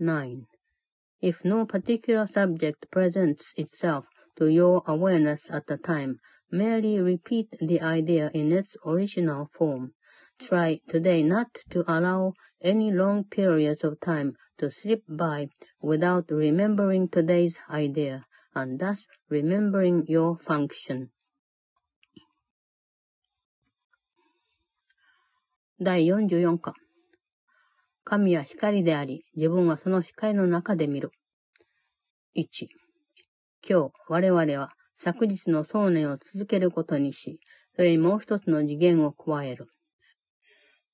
[0.00, 0.42] 9.
[1.20, 4.04] If no particular subject presents itself
[4.38, 6.16] to your awareness at the time,
[6.50, 9.90] merely repeat the idea in its original form.
[10.38, 12.32] Try today not to allow
[12.62, 15.48] any long periods of time to slip by
[15.80, 21.10] without remembering today's idea, and thus remembering your function.
[25.80, 26.74] 第44課
[28.04, 31.12] 神は光であり、自分はその光の中で見る。
[32.34, 32.66] 1
[33.68, 37.38] 今日、我々は昨日の想念を続けることにし、
[37.76, 39.68] それにもう一つの次元を加える。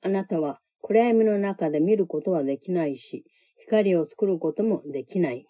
[0.03, 3.24] あなたは暗闇の中で見ることはできないし、
[3.56, 5.46] 光を作ることもできない。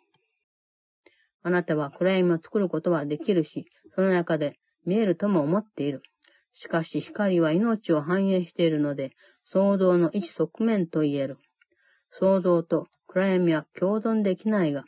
[1.43, 3.67] あなたは暗闇を作ることはできるし、
[3.97, 6.03] その中で見えるとも思っている。
[6.53, 9.11] しかし光は命を反映しているので、
[9.53, 11.39] 創造の一側面と言える。
[12.13, 14.85] 創造と暗闇は共存できないが、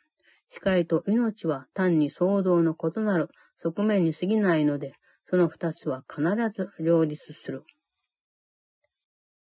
[0.50, 3.30] 光と命は単に創造の異なる
[3.64, 4.92] 側面に過ぎないので、
[5.28, 6.22] その二つは必
[6.56, 7.64] ず両立する。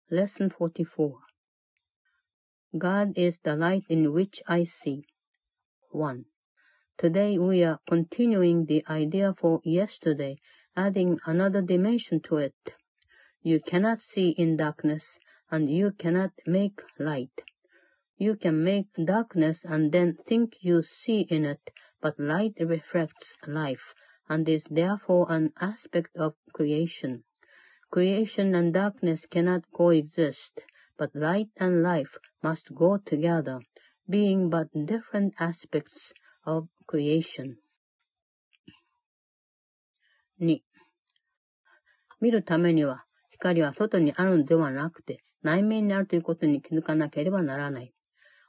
[0.10, 1.20] Lesson 44
[2.78, 5.04] God is the light in which I see.
[5.92, 6.24] 1.
[6.98, 10.38] Today we are continuing the idea for yesterday,
[10.78, 12.56] adding another dimension to it.
[13.42, 15.20] You cannot see in darkness,
[15.52, 17.42] and you cannot make light.
[18.18, 23.94] You can make darkness and then think you see in it, but light reflects life
[24.30, 27.26] and is therefore an aspect of creation.
[27.90, 30.62] Creation and darkness cannot coexist,
[30.98, 33.60] but light and life must go together,
[34.10, 36.12] being but different aspects
[36.46, 37.56] of creation.
[40.40, 40.62] 2.
[42.20, 47.94] 見るためには、光は外にあるのではなくて、内面にあるということに気づかなければならない。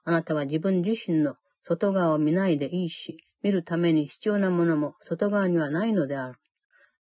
[0.05, 6.39] あなたは自分自身の外側を見ないでいいし、見るために必要なものも外側にはないのである。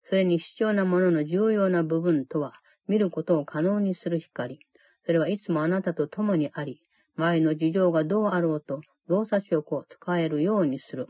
[0.08, 2.54] それに必要なものの重要な部分とは、
[2.86, 4.60] 見ることを可能にする光。
[5.04, 6.80] それはいつもあなたと共にあり、
[7.16, 11.06] 周りの事情がどうあろうと動作力を使えるようにする。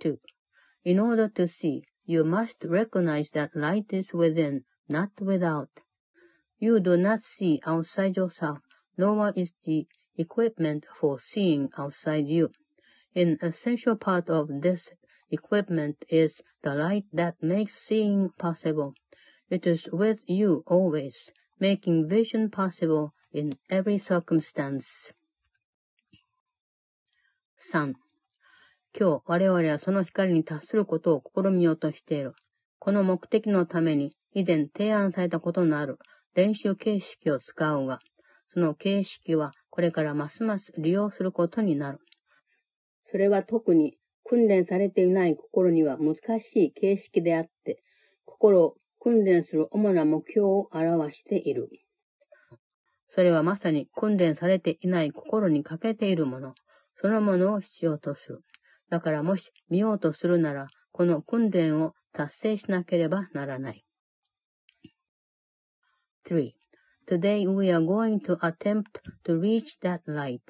[0.00, 0.16] 2.
[0.84, 5.68] In order to see, you must recognize that light is within, not without.
[6.58, 8.58] You do not see outside yourself,
[8.96, 9.86] nor is the
[10.16, 12.50] equipment for seeing outside you.
[13.14, 14.90] An essential part of this
[15.30, 18.94] equipment is the light that makes seeing possible.
[19.50, 21.14] It is with you always,
[21.60, 25.12] making vision possible in every circumstance.
[27.58, 27.94] 3.
[28.98, 32.34] 今日我々はその光に達することを試みようとしている。
[32.78, 35.98] この目的のために以前提案されたことのある
[36.34, 37.98] 練習形式を使うが、
[38.52, 41.98] その形式はこれからますます利用することになる。
[43.04, 43.94] それは特に
[44.28, 47.80] 訓練されていない心には難しい形式であって、
[48.24, 51.70] 心を訓練する主な目標を表している。
[53.10, 56.54] それはまさに訓練されていない心に欠けているもの、
[57.00, 58.44] そのものを必要とする。
[58.90, 63.84] だからもし見ようとするなら、この訓練を達成しなければならない。
[66.28, 66.52] 3.
[67.08, 70.40] Today we are going to attempt to reach that light.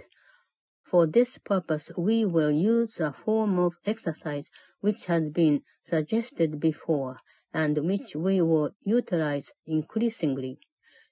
[0.89, 4.49] For this purpose, we will use a form of exercise
[4.81, 7.19] which has been suggested before
[7.53, 10.61] and which we will utilize increasingly.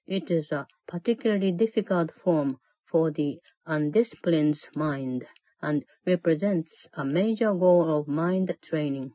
[0.07, 2.59] It is a particularly difficult form
[2.89, 5.25] for the undisciplined mind
[5.61, 9.11] and represents a major goal of mind training.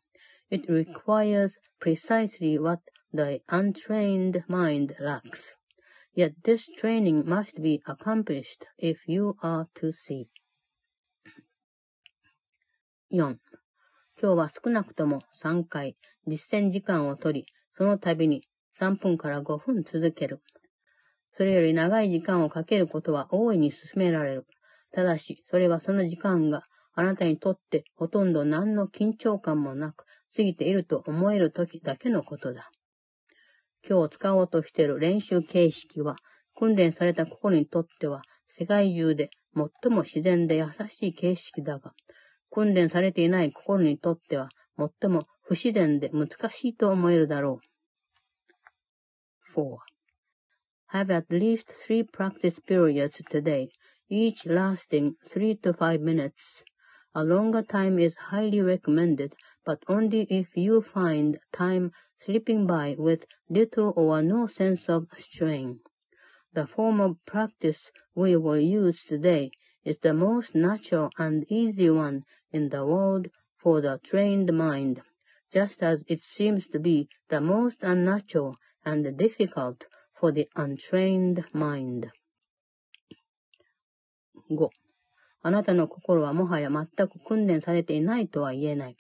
[0.51, 2.81] It requires precisely what
[3.13, 5.55] the untrained mind lacks.
[6.13, 10.29] Yet this training must be accomplished if you are to see.
[13.13, 13.39] 4.
[14.23, 15.97] 今日は少なくとも3回
[16.29, 18.45] 実践時間をとり、その度に
[18.79, 20.41] 3分から5分続ける。
[21.33, 24.47] それより長い時間をかけることは大いに進められる。
[24.93, 26.63] ただし、それはその時間が
[26.95, 30.05] あなたにとってほとんど何の緊張感もなく
[30.37, 32.71] 過ぎていると思える時だけのことだ。
[33.89, 36.15] 今日使おうとしている練習形式は、
[36.55, 38.23] 訓練された心にとっては
[38.57, 39.31] 世界中で
[39.83, 41.93] 最も自然で優しい形式だが、
[42.52, 47.60] 訓練されていない心にとっては、最も不自然で難しいと思えるだろ
[49.56, 49.60] う。
[49.60, 49.78] 4.
[50.92, 53.70] Have at least three practice periods today,
[54.10, 56.64] each lasting three to five minutes.
[57.14, 59.34] A longer time is highly recommended,
[59.66, 65.80] but only if you find time slipping by with little or no sense of strain.
[66.54, 69.52] The form of practice we will use today
[69.85, 72.23] is the most natural and easy one
[72.53, 75.01] in the world for the trained mind,
[75.53, 79.85] just as it seems to be the most unnatural and difficult
[80.19, 82.09] for the untrained mind.
[84.51, 84.69] 5.
[85.43, 88.97] あなたの心はもはや全く訓練されていないとは言えない。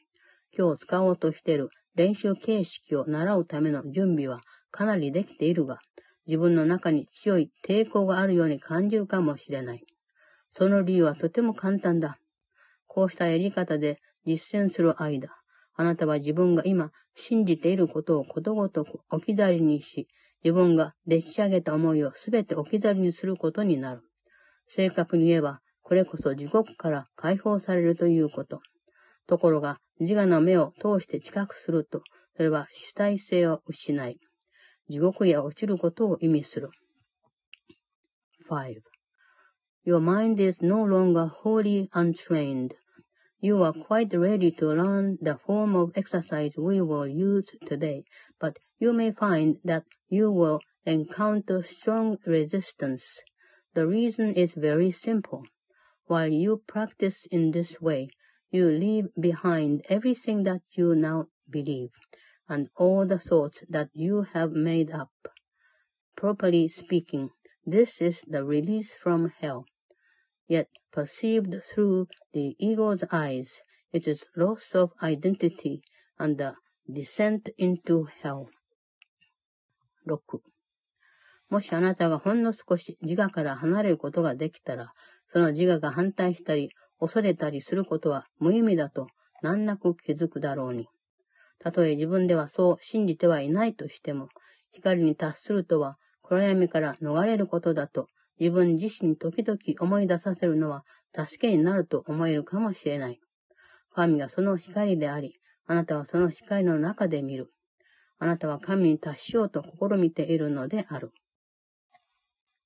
[0.56, 5.80] 今日使おうとしている練習形式を習うための準備はかなりできているが、
[6.26, 9.84] 自分の中に強い抵抗があるように感じるかもしれない。
[10.52, 12.18] その理由はとても簡単だ。
[12.86, 15.28] こうしたやり方で実践する間、
[15.76, 20.08] あなたは自分が今信じていることをことごとく置き去りにし、
[20.42, 24.02] 自分がでっち上げた思いをすべて置き去りにすることになる。
[24.74, 28.60] 正確に言えば、これこそ地獄から解放されるということ。
[29.26, 32.02] ところが、自我の目を通して知覚すると、
[32.36, 34.18] それは主体性を失い、
[34.88, 36.70] 地獄へ落ちることを意味する。
[38.48, 38.89] 5.
[39.82, 42.74] Your mind is no longer wholly untrained.
[43.40, 48.04] You are quite ready to learn the form of exercise we will use today,
[48.38, 53.02] but you may find that you will encounter strong resistance.
[53.72, 55.44] The reason is very simple.
[56.04, 58.10] While you practice in this way,
[58.50, 61.90] you leave behind everything that you now believe,
[62.50, 65.12] and all the thoughts that you have made up.
[66.16, 67.30] Properly speaking,
[67.64, 69.64] this is the release from hell.
[70.50, 75.80] Yet perceived through the ego's eyes, it is loss of identity
[76.18, 76.54] and the
[76.92, 78.48] descent into hell.
[80.08, 80.40] 6.
[81.50, 84.92] もしあなたがほんの少し自我から離れることができたら、
[85.32, 89.06] その自我が反対したり、恐れたりすることは無意味だと
[89.42, 90.88] 難なく気づくだろうに。
[91.60, 94.28] たとえ自分ではそう信じてはいないとしても、
[94.72, 98.08] 光に達するとは暗闇から逃れることだと
[98.40, 100.84] 自分自身時々思い出させるのは
[101.14, 103.20] 助けになると思えるかもしれない。
[103.94, 105.34] 神がその光であり、
[105.66, 107.52] あなたはその光の中で見る。
[108.18, 111.12] あなたは神に達しようと試みているのである。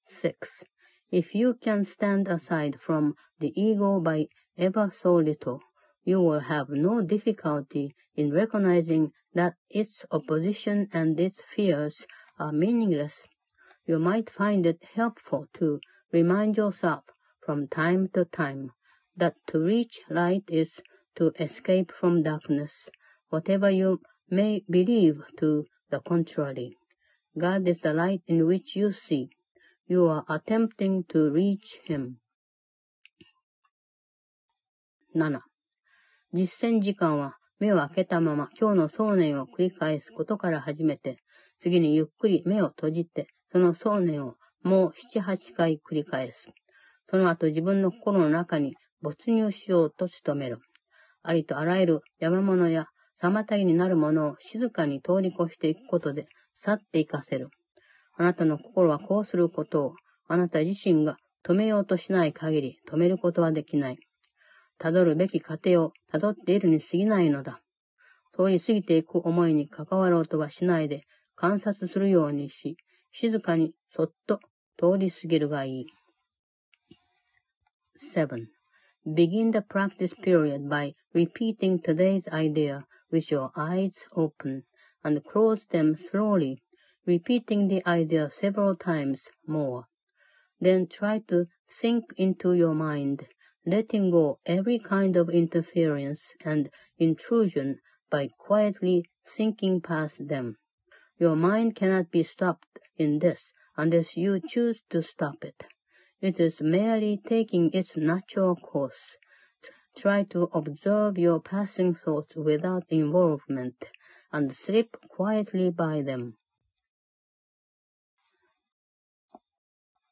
[0.09, 0.35] 6.
[1.11, 5.59] If you can stand aside from the ego by ever so little,
[6.05, 12.07] you will have no difficulty in recognizing that its opposition and its fears
[12.39, 13.27] are meaningless.
[13.86, 15.80] You might find it helpful to
[16.12, 17.04] remind yourself
[17.44, 18.72] from time to time
[19.18, 20.80] that to reach light is
[21.16, 22.90] to escape from darkness,
[23.30, 24.00] whatever you
[24.30, 26.78] may believe to the contrary.
[27.38, 29.30] God is the light in which you see.
[29.88, 32.20] You are attempting to reach Him.
[35.16, 35.42] 7.
[36.32, 41.18] 実践時間は目を開けたまま今日の想念を繰り返すことから始めて、
[41.62, 44.35] 次にゆっくり目を閉じて、 その想念を
[44.65, 46.49] もう七八回繰り返す。
[47.09, 50.59] その後自分の心の中に没入しようと努める。
[51.23, 52.87] ありとあらゆる山物や
[53.23, 56.27] 妨げになるものを静かに通り越していくことで
[56.57, 57.51] 去っていかせる。
[58.17, 59.95] あなたの心はこうすることを
[60.27, 63.99] あなた自身が止めようとしない限り止めることはできない。
[64.81, 67.61] 辿るべき過程を辿っているに過ぎないのだ。
[68.37, 71.05] 通り過ぎていく思いに関わろうとはしないで
[71.37, 72.77] 観察するようにし、
[73.14, 74.40] 静かにそっと
[74.78, 75.88] 通り過ぎるがいい。
[78.16, 78.48] 7.
[79.06, 84.64] Begin the practice period by repeating today's idea with your eyes open
[85.04, 86.62] and close them slowly,
[87.06, 89.86] repeating the idea several times more.
[90.62, 93.28] Then try to sink into your mind
[93.66, 100.58] letting go every kind of interference and intrusion by quietly thinking past them.
[101.19, 105.65] Your mind cannot be stopped in this unless you choose to stop it.
[106.21, 109.19] It is merely taking its natural course.
[109.97, 113.85] Try to observe your passing thoughts without involvement
[114.33, 116.35] and slip quietly by them.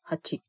[0.04, 0.40] 8.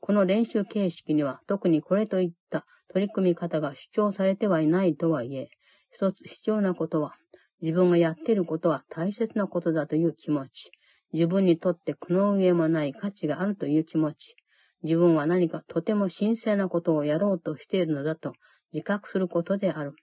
[0.00, 5.48] この練習形式には特にこれといった取り組み方が主張されてはいないとはいえ、
[5.92, 7.16] 一つ必要なことは、
[7.62, 10.70] 自分がやっていることは大切なことだという気持ち、
[11.12, 14.36] 自分にとってこの上もない価値があるという気持ち、
[14.82, 18.34] 自分は何かとても神聖なことをやろうとしているのだと
[18.72, 19.94] 自覚することである。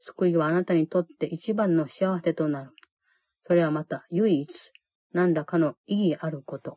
[0.00, 2.70] 救いはあなたにとって一番の幸せとなる。
[3.46, 4.48] それはまた唯一、
[5.12, 6.76] 何らかの意義あること。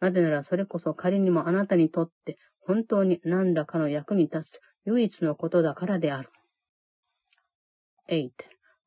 [0.00, 6.30] なぜならそれこそ仮にもあなたにとって本当に何らかの役に立つ唯一のことだからである。
[8.10, 8.30] 8.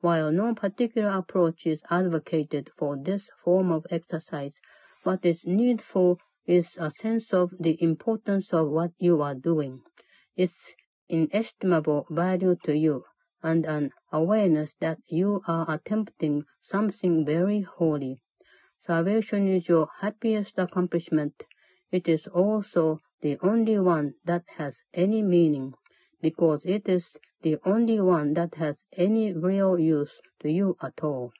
[0.06, 4.60] While no particular approach is advocated for this form of exercise,
[5.01, 9.82] what is needful is a sense of the importance of what you are doing,
[10.36, 10.76] its
[11.10, 13.06] inestimable value to you,
[13.41, 18.20] and an awareness that you are attempting something very holy.
[18.80, 21.34] Salvation is your happiest accomplishment.
[21.91, 25.74] It is also the only one that has any meaning,
[26.22, 27.12] because it is
[27.44, 31.32] the only one that has any real use to you at all.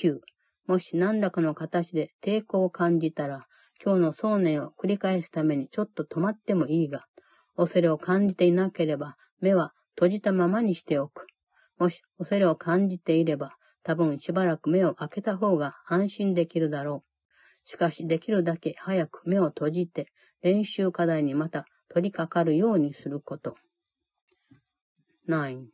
[0.00, 0.20] 9.
[0.66, 3.46] もし何らかの形で抵抗を感じたら、
[3.84, 7.06] 今日の想念を繰り返すためにちょっと止まってもいいが、
[7.56, 11.26] 恐れを感じていなければ、目は閉じたままにしておく。
[11.78, 17.04] もし恐れを感じていれば、多分しばらく目を開けた方が安心できるだろ
[17.66, 17.70] う。
[17.70, 23.55] しかしできるだけ早く目を閉じて練習課題にまた取り掛かるようにすること。
[25.27, 25.67] 9.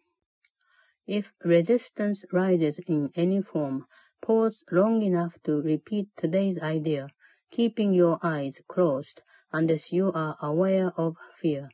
[1.07, 3.85] If resistance rises in any form,
[4.21, 7.07] pause long enough to repeat today's idea,
[7.49, 11.69] keeping your eyes closed unless you are aware of fear.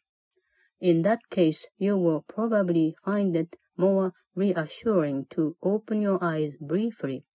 [0.79, 7.25] In that case, you will probably find it more reassuring to open your eyes briefly.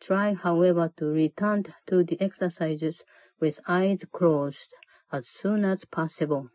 [0.00, 3.02] Try, however, to return to the exercises
[3.40, 4.74] with eyes closed
[5.11, 6.45] as soon as possible.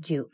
[0.00, 0.26] 10.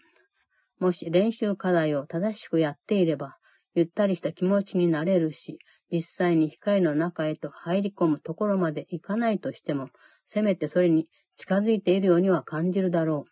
[0.80, 3.36] もし練習課題を正しくやっていれば、
[3.74, 5.58] ゆったりした気持ちになれるし、
[5.90, 9.88] 実際に光の中へと入り込むところまでいかないとしても、
[10.28, 13.30] せめてそれに近づいているようには感じるだろう。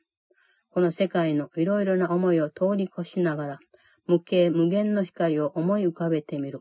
[0.70, 3.58] この世界のいろいろな思いを通り越しながら、
[4.06, 6.60] 無形無限の光を思い浮かべてみる。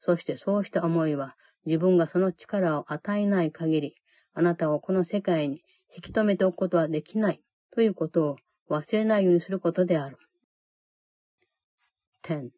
[0.00, 1.36] そしてそうした思いは
[1.66, 3.94] 自分がその力を与えない限り、
[4.33, 5.63] あなたをこの世界に
[5.95, 7.41] 引き止めておくことはできない
[7.71, 8.37] ということを
[8.69, 10.17] 忘れないようにすることである。
[12.23, 12.49] 10.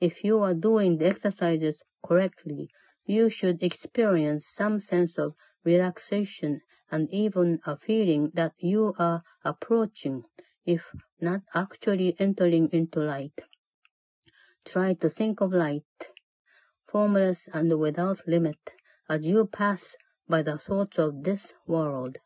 [0.00, 2.68] If you are doing the exercises correctly,
[3.04, 5.34] you should experience some sense of
[5.64, 10.22] relaxation and even a feeling that you are approaching,
[10.64, 10.82] if
[11.20, 13.32] not actually entering into light.
[14.64, 15.84] Try to think of light,
[16.86, 18.58] formless and without limit,
[19.08, 19.96] as you pass
[20.29, 22.17] by the thoughts of this world,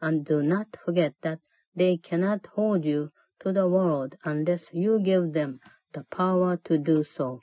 [0.00, 1.38] and do not forget that
[1.74, 5.60] they cannot hold you to the world unless you give them
[5.92, 7.40] the power to do so.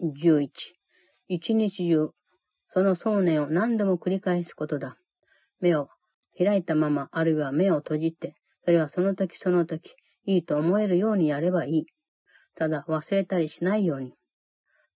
[0.00, 0.48] 11.
[1.28, 2.10] 一日中、
[2.72, 4.96] その想念を何度も繰り返すことだ。
[5.60, 5.88] 目を
[6.38, 9.94] 開いたまま、あるいは目を閉じて、それはその時その時、
[10.26, 11.86] いいと思えるようにやればいい。
[12.54, 14.14] ただ忘れたりしないように。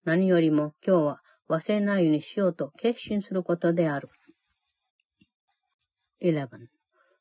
[0.03, 4.08] 何よりも今日は忘れないようにしようと決心することである。
[6.22, 6.48] 11.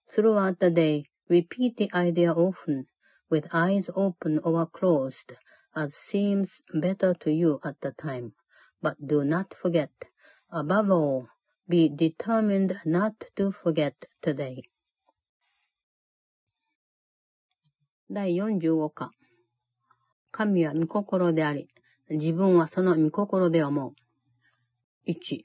[0.07, 2.85] Throughout the day, repeat the idea often,
[3.29, 5.35] with eyes open or closed,
[5.75, 8.31] as seems better to you at the time.
[8.81, 9.89] But do not forget.
[10.51, 11.27] Above all,
[11.67, 14.63] be determined not to forget today.
[18.09, 19.11] 第45課
[20.31, 21.67] 神は御心であり、
[22.09, 23.93] 自分はその御心で思う。
[25.10, 25.40] 1、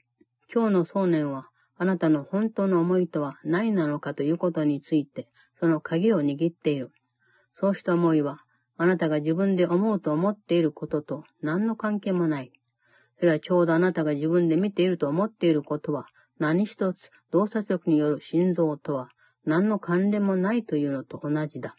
[0.54, 6.92] 今日の想念は、あなたの本当の思いとは何なのかということについて、その鍵を握っている。
[7.58, 8.38] そうした思いは、
[8.76, 12.52] あなたが自分で思うと思っていることと何の関係もない。
[13.18, 16.06] それはちょうどあなたが自分で見ていると思っていることは、
[16.38, 19.08] 何一つ動作直による心臓とは
[19.44, 21.74] 何の関連もないというのと同じだ。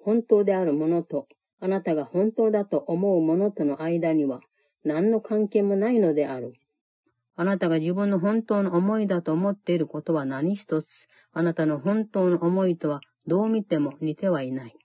[0.00, 1.26] 本当であるものと、
[1.60, 4.40] あなたが本当だと思うものとの間には
[4.86, 6.54] 何の関係もないのである。
[7.34, 14.76] あなたが自分の本当の思いだと思っていることは何一つ、あなたの本当の思いとはどう見ても似てはいない。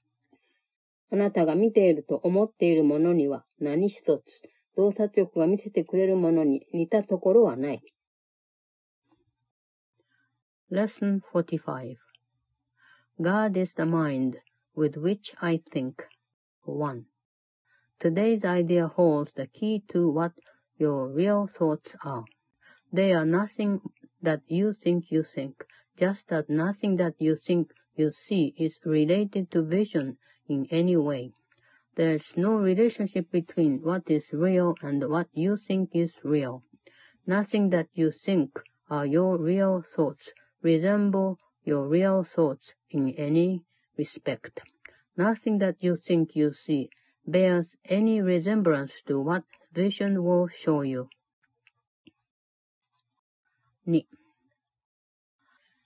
[1.12, 4.42] あなたが見ていると思っているものには何一つ、
[4.76, 7.84] 動作直が見せてくれるものに似たところはない。
[10.72, 11.98] Lesson 45
[13.22, 14.40] God is the mind
[14.76, 15.94] with which I think.
[16.66, 17.11] 1.
[18.02, 20.32] Today's idea holds the key to what
[20.80, 22.26] your real thoughts are.
[22.92, 23.82] They are nothing
[24.24, 25.64] that you think you think,
[26.00, 30.18] just as nothing that you think you see is related to vision
[30.50, 31.34] in any way.
[31.96, 36.64] There is no relationship between what is real and what you think is real.
[37.28, 40.32] Nothing that you think are your real thoughts
[40.64, 43.62] resemble your real thoughts in any
[43.96, 44.60] respect.
[45.16, 46.90] Nothing that you think you see
[47.28, 49.44] bears any resemblance to what
[49.74, 51.08] vision will show you.
[53.88, 54.04] 2.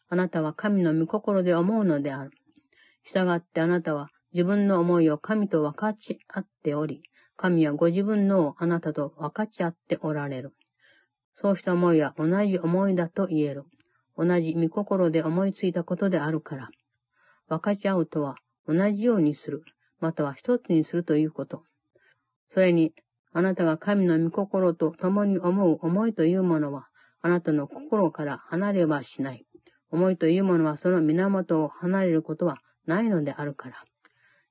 [0.09, 2.31] あなたは神の御心で思うのである。
[3.03, 7.03] 従ってあなたは自分の思いを神と分かち合っており、
[7.37, 10.53] 神はご自分のをあなたと分かち合っておられる。
[11.35, 13.63] そうした思いは同じ思いだと言える。
[14.17, 16.69] 同じ御心で思いついたことであるから。
[17.47, 19.63] 分かち合うとは同じようにする、
[19.99, 21.63] または一つにするということ。
[22.49, 22.93] それに、
[23.33, 26.87] あなたが神の御心と共に思う思いというものは、
[27.21, 29.45] あなたの心から離れはしない。
[29.91, 33.83] 思いというものはその源を離れることはないのであるから。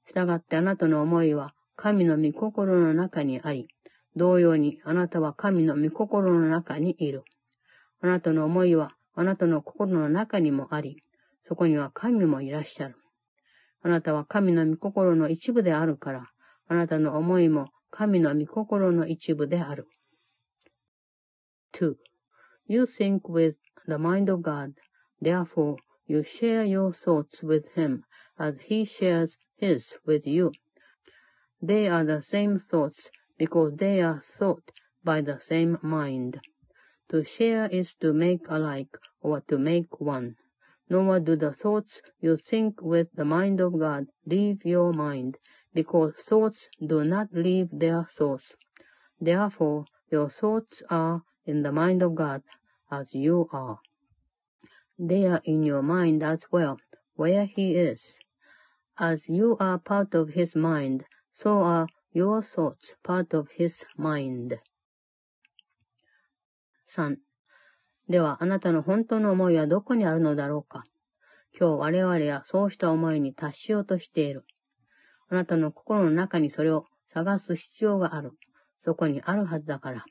[0.06, 3.68] したがってあなたの思いは神の御心の中にあり、
[4.16, 7.24] 同様にあなたは神の御心の中にいる。
[8.00, 11.02] あなたの思いはあなたの心の中にもあり、
[11.46, 12.96] そこには神もいらっしゃる。
[13.86, 16.30] あなたは神の御心の一部であるから、
[16.68, 19.86] あなたの思いも神の御心の一部である。
[21.74, 21.94] 2.
[22.66, 23.56] You think with
[23.86, 24.72] the mind of God,
[25.22, 25.76] therefore
[26.06, 28.04] you share your thoughts with him
[28.38, 30.50] as he shares his with you.
[31.62, 34.62] They are the same thoughts because they are thought
[35.04, 36.40] by the same mind.
[37.10, 40.36] To share is to make alike or to make one.
[40.88, 45.38] Nor do the thoughts you think with the mind of God leave your mind,
[45.72, 48.54] because thoughts do not leave their source.
[49.20, 52.42] Therefore, your thoughts are in the mind of God
[52.90, 53.78] as you are.
[54.98, 56.78] They are in your mind as well,
[57.14, 58.16] where He is.
[58.98, 61.04] As you are part of His mind,
[61.36, 64.60] so are your thoughts part of His mind.
[66.88, 67.16] 3.
[68.08, 70.84] では、あなたの本当の思いはどこにあるのだろうか？
[71.58, 74.44] 今日我々はそうした思いに達しようとしている。
[75.30, 78.32] あなたの心の中にそれを探す必要がある。
[78.84, 80.04] そこにあるはずだから。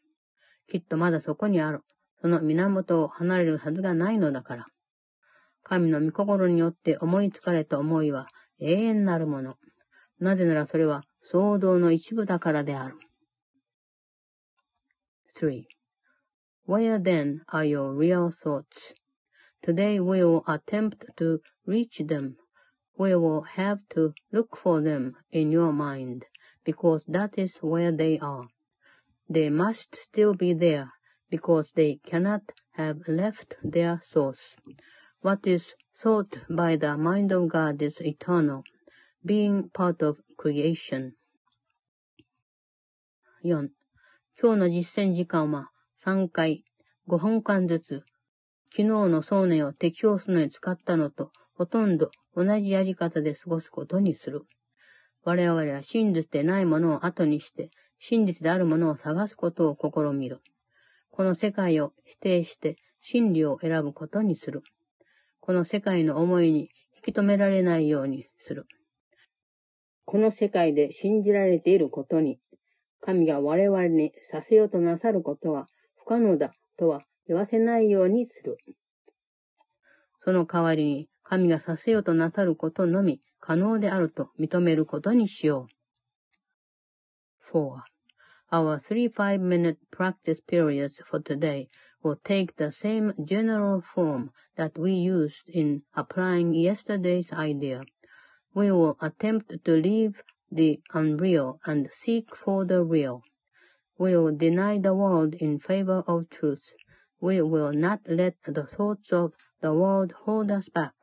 [0.71, 1.81] きっとまだそこにある。
[2.21, 4.65] その源を離れるはずがないのだから。
[5.61, 8.27] 神の御心によって思いつかれた思いは
[8.59, 9.55] 永遠なるもの。
[10.19, 12.95] なぜならそれは騒動の一部だからである。
[15.39, 15.63] 3.
[16.64, 18.92] Where then are your real thoughts?
[19.62, 22.36] Today we will attempt to reach them.
[22.96, 26.26] We will have to look for them in your mind,
[26.64, 28.49] because that is where they are.
[29.28, 30.92] They must still be there,
[31.30, 32.42] because they cannot
[32.72, 34.55] have left their source.
[35.20, 35.64] What is
[35.96, 38.62] thought by the mind of God is eternal,
[39.24, 41.14] being part of creation.
[43.42, 43.70] 4.
[44.40, 45.70] 今日の実践時間は
[46.06, 46.66] 3回
[47.08, 48.04] 5分間ずつ
[48.72, 54.41] 昨日の想念を適用するのに使ったのとほとんど同じやり方で過ごすことにする。
[55.24, 60.41] 我々は真実でないものを後にして真実であるものを探すことを試みる。
[61.10, 64.62] この世界を否定して真理を選ぶことにする。
[65.39, 68.66] この世界の思いに引き止められないようにする。
[70.04, 72.39] この世界で信じられていることに、
[72.99, 75.68] 神が我々にさせようとなさることは
[76.04, 78.58] 不可能だとは言わせないようにする。
[80.20, 85.68] その代わりに、神がさせようとなさることのみ可能であると認めることにしよ
[87.54, 87.58] う。
[87.58, 87.80] 4.
[88.51, 91.70] Our three five-minute practice periods for today
[92.04, 97.82] will take the same general form that we used in applying yesterday's idea.
[98.54, 103.22] We will attempt to leave the unreal and seek for the real.
[103.99, 106.72] We will deny the world in favor of truth.
[107.20, 110.94] We will not let the thoughts of the world hold us back.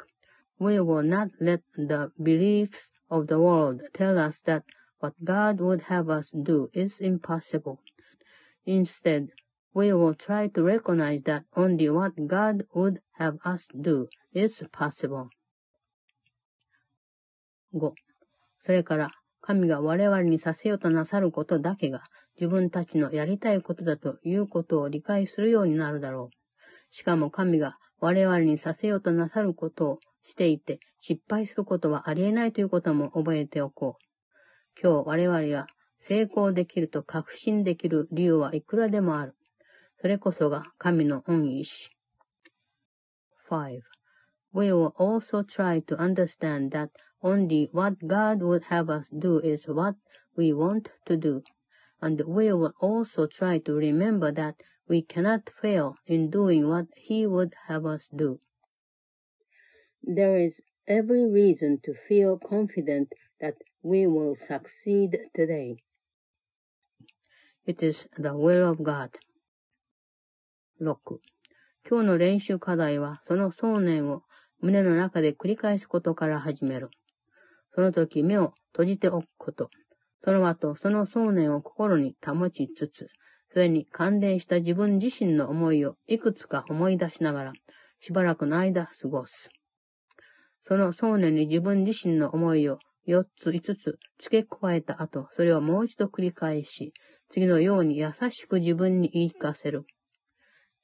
[0.60, 4.64] We will not let the beliefs of the world tell us that
[5.00, 7.82] what God would have us do is impossible.
[8.66, 9.32] Instead,
[9.74, 15.30] we will try to recognize that only what God would have us do is possible.
[17.74, 17.94] 5.
[18.62, 22.04] それから、神が我々にさせようとなさることだけが
[22.41, 26.95] 自分たちのやりたいことだということを理解するようになるだろう。
[26.95, 34.81] しかも神が我々にさせようとなさることをしていて失敗することはありえないということも覚えておこう。
[34.83, 35.67] 今日我々が
[36.09, 39.37] 成功できると確信できる理由はいくらでもある。
[40.01, 41.91] それこそが神の恩意志。
[43.51, 43.81] 5.
[44.53, 46.91] We will also try to understand that
[47.23, 49.97] Only what God would have us do is what
[50.39, 51.43] we want to do.
[52.02, 54.56] And we will also try to remember that
[54.88, 58.40] we cannot fail in doing what He would have us do.
[60.04, 65.78] There is every reason to feel confident that we will succeed today.
[67.66, 69.10] It is the will of God.
[70.80, 71.20] 6.
[71.90, 74.22] 今日の練習課題は、その想念を
[74.60, 76.90] 胸の中で繰り返すことから始める。
[77.74, 79.70] その時目を閉じておくこと。
[80.25, 83.09] その後、その想念を心に保ちつつ、
[83.53, 87.53] それに関連した自分自身の思いをいくつか思い出しながら、
[88.01, 89.49] しばらくの間過ごす。
[90.67, 96.93] その想念に自分自身の思いを4つ5つ付け加えた後、それをもう一度繰り返し、
[97.33, 99.85] 次のように優しく自分に言い聞かせる。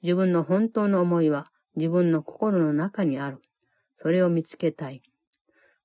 [0.02, 3.38] 自分の本当の思いは自分の心の中にある。
[4.00, 5.02] それを見つけたい。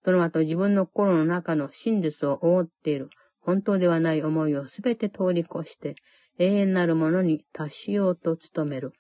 [0.04, 3.10] その後自分の心の中の真実を覆っている
[3.42, 5.96] 本当ではない思いをすべて通り越して
[6.38, 8.94] 永遠なるものに達しようと努める。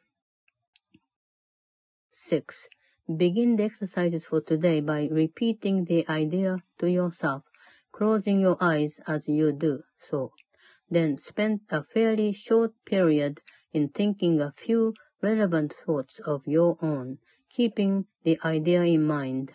[2.29, 2.43] 6.
[3.09, 7.43] Begin the exercises for today by repeating the idea to yourself,
[7.91, 10.31] closing your eyes as you do so.
[10.89, 13.41] Then spend a fairly short period
[13.73, 17.17] in thinking a few relevant thoughts of your own,
[17.49, 19.51] keeping the idea in mind.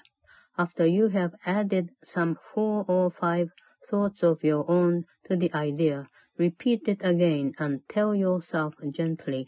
[0.59, 3.51] after you have added some four or five
[3.89, 9.47] thoughts of your own to the idea, repeat it again and tell yourself gently,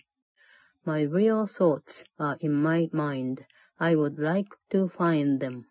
[0.86, 3.46] My real thoughts are in my mind.
[3.80, 5.66] I would like to find them.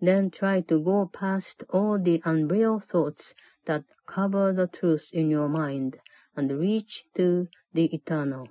[0.00, 3.34] Then try to go past all the unreal thoughts
[3.66, 5.98] that cover the truth in your mind
[6.36, 8.48] and reach to the eternal.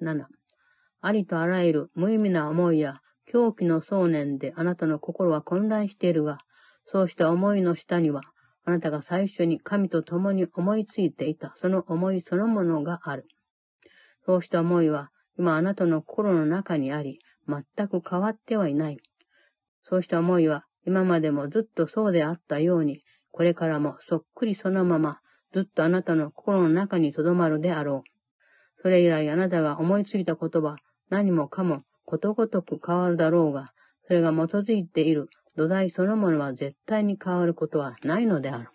[0.00, 0.26] 7.
[1.00, 3.00] ありとあらゆる無意味な思いや
[3.31, 6.39] 狂気の想念であなたの心は混乱しているが、
[6.85, 8.21] そうした思いの下には、
[8.65, 13.27] あなたが最初に神と共に思いついていたその思いそのものがある。
[14.25, 18.99] そうした思いは、今あなたの心の中にあり、全く変わってはいない。
[19.83, 23.01] そうした思いは、今までもずっとそうであったように、
[23.31, 25.19] これからもそっくりそのまま、
[25.53, 28.81] ずっとあなたの心の中に留まるであろう。
[28.81, 30.77] それ以来あなたが思いついた言葉、
[31.09, 33.72] 何もかもことごとく変わるだろうが、
[34.06, 38.70] それが基づいている 土台そのものは絶対に変わることはないのである。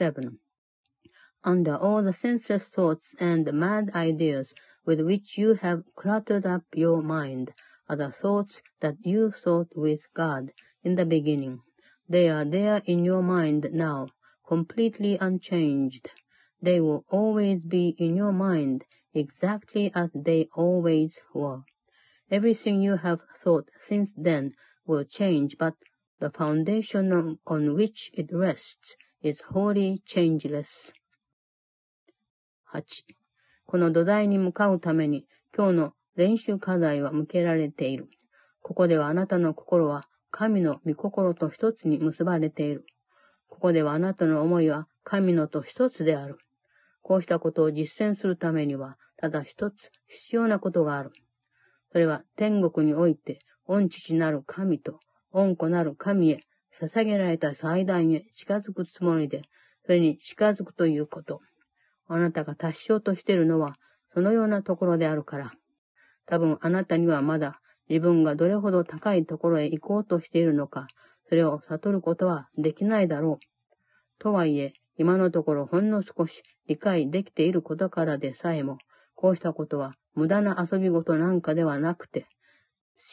[0.00, 0.38] 7.
[1.44, 4.48] Under all the senseless thoughts and mad ideas
[4.86, 7.52] with which you have cluttered up your mind
[7.88, 10.52] are the thoughts that you thought with God
[10.82, 11.60] in the beginning.
[12.08, 14.08] They are there in your mind now,
[14.46, 16.10] completely unchanged.
[16.60, 21.61] They will always be in your mind exactly as they always were.
[22.31, 24.53] Everything you have thought since then
[24.85, 25.75] will change, but
[26.19, 30.93] the foundation on, on which it rests is wholly changeless.
[32.73, 32.83] 8.
[33.65, 38.09] この土台に向かうために今日の練習課題は向けられている。
[38.61, 42.85] ここではあなたの心は神の御心と一つに結ばれている。
[43.47, 46.39] ここではあなたの思いは神のと一つである。
[47.03, 49.75] こうしたことを実践するためには、ただ一つ
[50.07, 51.11] 必要なことがある。
[51.91, 54.99] それは天国において、御父なる神と、
[55.31, 56.39] 御子なる神へ
[56.81, 59.43] 捧げられた祭壇へ近づくつもりで、
[59.85, 61.41] それに近づくということ。
[62.07, 63.75] あなたが達しようとしているのは、
[64.13, 65.51] そのようなところであるから。
[66.25, 70.87] 多分あなたにはまだ自分がどれほど高いところへ行こうとしているのか、
[71.27, 73.45] それを悟ることはできないだろう。
[74.19, 78.77] とはいえ、今のところほんの少し理解できていることからでさえも、
[79.15, 82.27] こうしたことは無駄な遊び事なんかではなくて、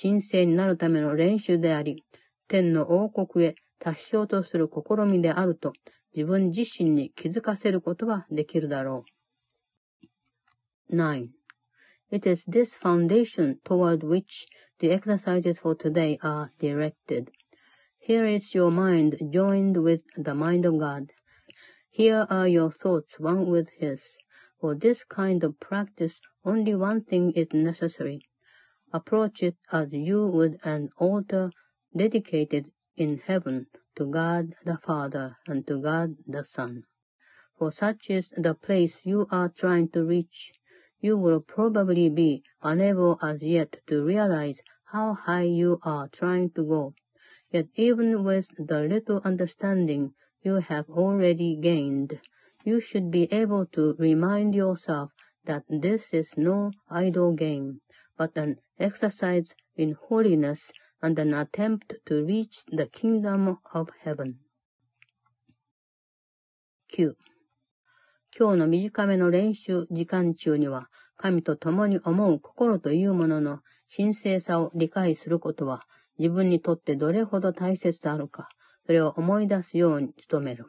[0.03, 2.05] 神聖になるための練習であり、
[2.49, 5.72] 天の王国へ達しようとする試みであると
[6.14, 9.05] 自分自身に気づかせることはできるだろ
[10.91, 10.95] う。
[10.95, 11.28] 9.
[12.11, 14.47] It is this foundation toward which
[14.81, 17.31] the exercises for today are directed.
[17.99, 21.07] Here is your mind joined with the mind of God.
[22.01, 24.01] Here are your thoughts one with His.
[24.59, 28.27] For this kind of practice, only one thing is necessary.
[28.91, 31.53] Approach it as you would an altar
[31.95, 36.85] dedicated in heaven to God the Father and to God the Son.
[37.59, 40.53] For such is the place you are trying to reach.
[41.03, 46.65] You will probably be unable as yet to realize how high you are trying to
[46.65, 46.95] go.
[47.53, 52.18] Yet even with the little understanding you have already gained,
[52.64, 55.11] you should be able to remind yourself
[55.45, 57.80] that this is no idle game,
[58.16, 60.72] but an exercise in holiness
[61.03, 64.38] and an attempt to reach the kingdom of heaven.
[66.93, 67.14] 9.
[68.38, 73.61] 今日の短めの練習時間中には、神と共に思う心というものの
[73.95, 75.84] 神聖さを理解することは、
[76.18, 78.49] 自分にとってどれほど大切であるか、
[78.91, 80.66] それを思い出すように努める。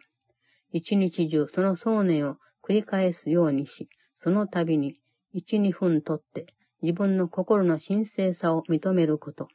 [0.72, 4.99] 一日中その想念を繰り返すようにし、その度に
[5.34, 6.45] 一、二分とって
[6.84, 9.47] 自分の心の神聖さを認めること。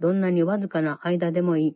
[0.00, 1.74] どんなにわずかな間でもいい。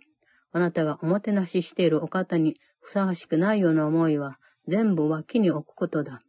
[0.50, 6.20] あなたがおもてなししているお方にふさわしくないような思いは全部脇に置くことだ。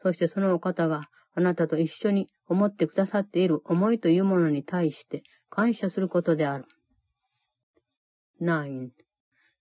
[0.00, 6.66] そしてそのお方があなたと一緒に思ってくださっている思いというものに対して感謝することである。
[8.42, 8.90] 9.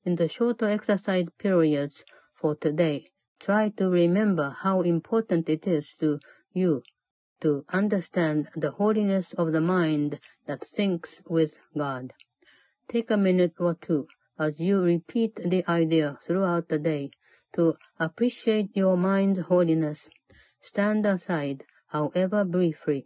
[0.06, 2.04] In the shorter exercise periods
[2.34, 3.06] for today,
[3.40, 6.20] try to remember how important it is to
[6.52, 6.82] you
[7.42, 12.14] to understand the holiness of the mind that thinks with God.
[12.88, 14.08] Take a minute or two
[14.40, 17.12] as you repeat the idea throughout the day
[17.54, 20.10] to appreciate your mind's holiness.
[20.60, 23.06] Stand aside, however briefly,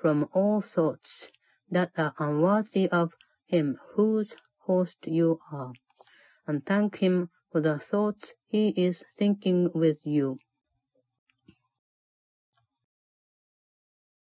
[0.00, 1.30] from all thoughts
[1.68, 3.12] that are unworthy of
[3.46, 4.34] him whose
[4.66, 5.72] host you are,
[6.46, 10.36] and thank him for the thoughts he is thinking with you.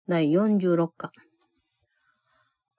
[0.06, 1.12] 第46課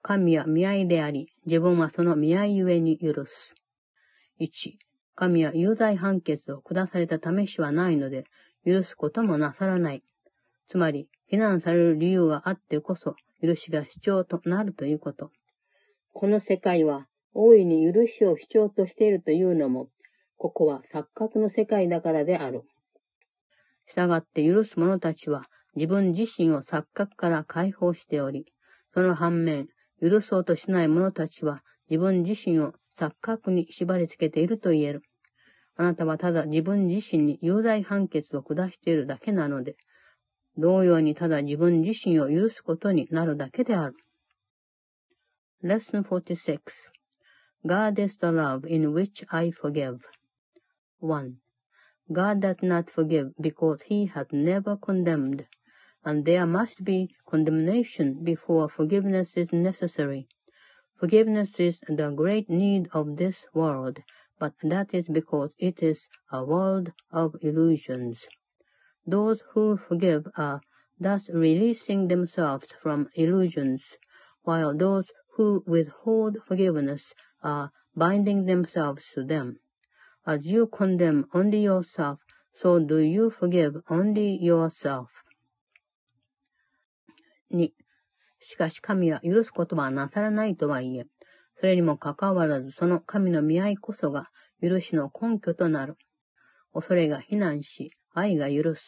[0.02, 3.52] 神は見合いであり、自分はその見合いゆえに許す。
[4.38, 4.48] 1、
[5.16, 8.24] 神は有罪判決を下された試しはないので、
[8.64, 10.04] 許すこともなさらない。
[10.68, 15.32] つまり、非難される理由があってこそ、許しが主張となるということ。
[16.12, 17.08] この世界は、
[17.38, 19.88] 大いに許しを主張としているというのも、
[20.38, 22.62] ここは錯覚の世界だからである。
[23.86, 28.46] 従って許す者たちは、自分自身を錯覚から解放しており、
[28.94, 29.68] その反面、
[30.00, 35.02] 許そうとしない者たちは自分自身を錯覚に縛り付けていると言える。
[35.76, 39.76] あなたはただ自分自身に有罪判決を下しているだけなので、
[40.56, 43.94] 同様にただ自分自身を許すことになるだけである。
[45.62, 46.95] Lesson 46
[47.66, 50.04] God is the love in which I forgive.
[51.00, 51.38] 1.
[52.12, 55.46] God does not forgive because he has never condemned,
[56.04, 60.28] and there must be condemnation before forgiveness is necessary.
[61.00, 63.98] Forgiveness is the great need of this world,
[64.38, 68.28] but that is because it is a world of illusions.
[69.04, 70.60] Those who forgive are
[71.00, 73.82] thus releasing themselves from illusions,
[74.42, 79.60] while those who withhold forgiveness are binding themselves to them.
[80.26, 82.18] As you condemn only yourself,
[82.60, 85.08] so do you forgive only yourself.
[87.52, 87.70] 2.
[88.40, 91.06] しかし神は許すことはなさらないとはいえ、
[91.60, 94.28] それにもかかわらずその神の見合いこそが
[94.62, 95.96] 許しの根拠となる。
[96.72, 98.82] 恐れが非難し、愛が許す。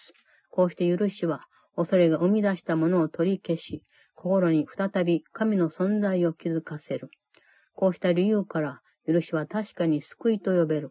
[0.51, 1.46] こうして許しは、
[1.76, 3.82] 恐れが生み出したものを取り消し、
[4.21, 7.09] 心に再び神の存在を気づかせる。
[7.73, 10.91] こうした理由から、許しは確かに救いと呼べる。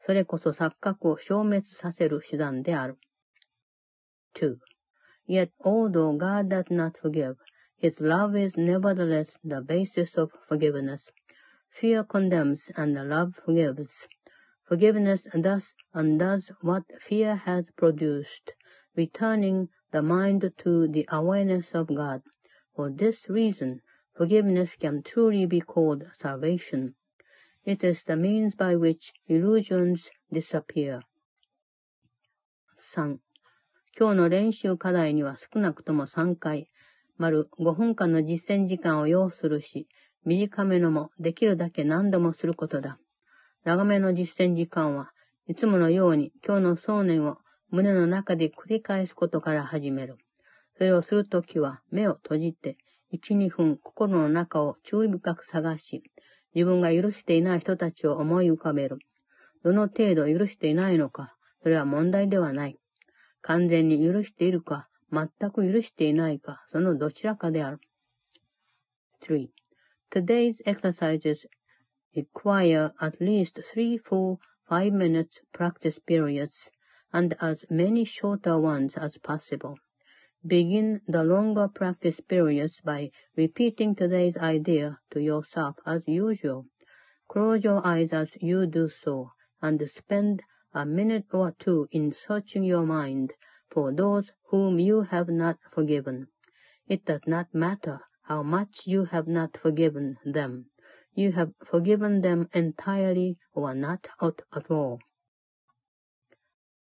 [0.00, 2.98] それこそ錯覚を消滅させる手段である。
[4.36, 4.56] 2.
[5.26, 7.36] Yet although God does not forgive,
[7.80, 11.10] His love is nevertheless the basis of forgiveness.
[11.70, 14.06] Fear condemns and love forgives.
[14.68, 18.52] Forgiveness thus undoes what fear has produced,
[18.94, 22.20] returning the mind to the awareness of God.
[22.76, 23.80] For this reason,
[24.16, 26.94] forgiveness can truly be called salvation.
[27.64, 31.02] It is the means by which illusions disappear.
[32.92, 33.18] 3.
[33.96, 36.68] 今日の練習課題には少なくとも3回、
[37.16, 39.86] 丸5分間の実践時間を要するし、
[40.24, 42.98] 短めのもできるだけ何度もすることだ。
[43.62, 45.12] 長めの実践時間は
[45.46, 47.38] いつものように今日の想念を
[47.70, 50.16] 胸の中で繰り返すことから始める。
[50.76, 52.76] それをするときは目を閉じて
[53.12, 56.02] 1、2分心の中を注意深く探し、
[56.54, 58.98] 自分が許していない人たちを思い浮かべる。
[59.62, 62.78] どの程度許していないのか、それは問題ではない。
[63.40, 67.78] 完全に許しているか、全く許していないか、そのどちらかである。
[69.22, 69.48] 3.
[70.10, 71.46] Today's exercises
[72.14, 76.70] require at least three full five minutes practice periods
[77.12, 79.76] and as many shorter ones as possible.
[80.46, 86.66] Begin the longer practice periods by repeating today's idea to yourself as usual.
[87.28, 89.30] Close your eyes as you do so
[89.62, 90.42] and spend
[90.74, 93.32] a minute or two in searching your mind
[93.70, 96.28] for those whom you have not forgiven.
[96.86, 100.66] It does not matter how much you have not forgiven them.
[101.14, 105.00] You have forgiven them entirely or not at all.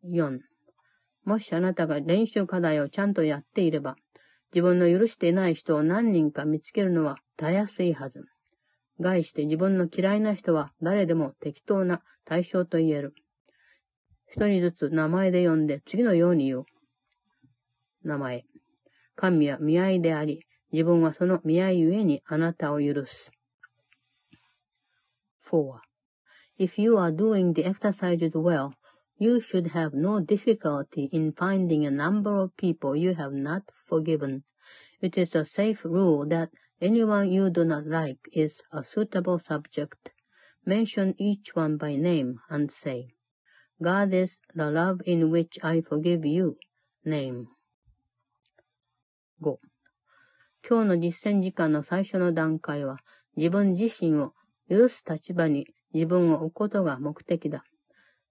[0.01, 0.39] 4.
[1.25, 3.95] もしあなたが練習課題をちゃんとやっていれば、
[4.53, 8.25] 自分の許していない人を何人か見つけるのはたやすいはず。
[8.99, 13.13] 概して自分の嫌いな人は誰でも適当な対象と言える。
[14.27, 16.65] 一人ずつ名前で呼んで次のように言う。
[18.03, 18.45] 名前。
[19.15, 23.31] 神は見合いであり、自分はその見合いゆえにあなたを許す。
[25.51, 25.79] 4.
[26.59, 28.71] If you are doing the exercises well,
[29.18, 34.44] you should have no difficulty in finding a number of people you have not forgiven.
[35.00, 40.10] It is a safe rule that anyone you do not like is a suitable subject.
[40.64, 43.08] Mention each one by name and say,
[43.82, 46.56] God is the love in which I forgive you.
[47.04, 47.46] Name.
[49.40, 49.56] 5.
[50.68, 52.98] 今日の実践時間の最初の段階は、
[53.36, 54.34] 自分自身を
[54.68, 57.64] 許す立場に自分を置くことが目的だ。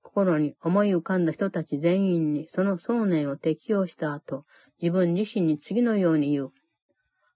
[0.03, 4.45] 心に思い浮かんだ人たち全員にその想念を適用した後、
[4.81, 6.53] 自分自身に次のように言う。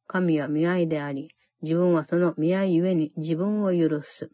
[0.06, 1.30] 神は見合いであり、
[1.62, 4.30] 自分はその見合いゆえに自分を許す。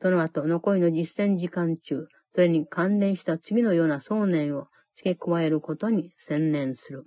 [0.00, 7.04] その後、残りの実践時間中、それに関連した次のような想念を付け加えることに専念する。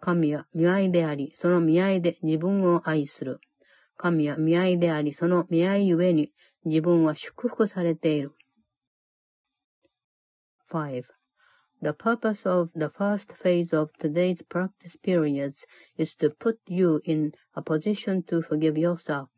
[0.00, 3.40] 神は見合いであり、その見合いで自分を愛する。
[3.96, 6.32] 神は見合いであり、その見合いゆえに
[6.64, 8.32] 自分は祝福されている。
[10.72, 11.04] 5.
[11.82, 15.66] The purpose of the first phase of today's practice periods
[15.98, 19.28] is to put you in a position to forgive yourself.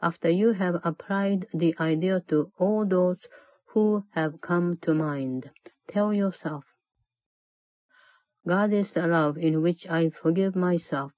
[0.00, 3.26] After you have applied the idea to all those
[3.74, 5.50] who have come to mind,
[5.88, 6.64] tell yourself,
[8.46, 11.12] God is the love in which I forgive myself.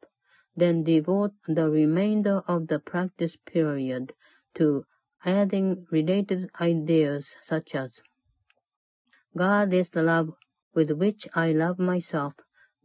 [0.56, 4.14] Then devote the remainder of the practice period
[4.56, 4.84] to
[5.24, 8.00] adding related ideas such as
[9.36, 10.32] God is the love
[10.74, 12.34] with which I love myself.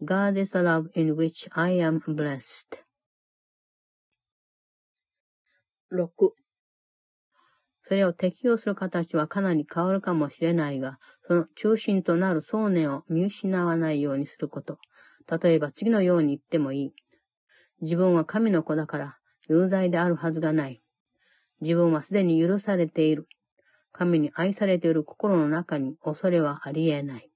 [0.03, 2.85] God is the love in which I am blessed.
[5.91, 6.33] 6.
[7.87, 14.79] それを適用する形はかなり変わるかもしれないが、その中心となる想念を見失わないようにすること。
[15.41, 16.93] 例えば次のように言ってもいい。
[17.81, 19.17] 自分は神の子だから、
[19.47, 20.81] 有罪であるはずがない。
[21.61, 23.27] 自分はすでに許されている。
[23.97, 27.31] 神に愛されている心の中に恐れはあり得ない。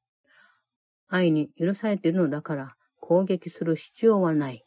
[1.08, 4.66] 愛に許されているのだから攻撃する必要はない。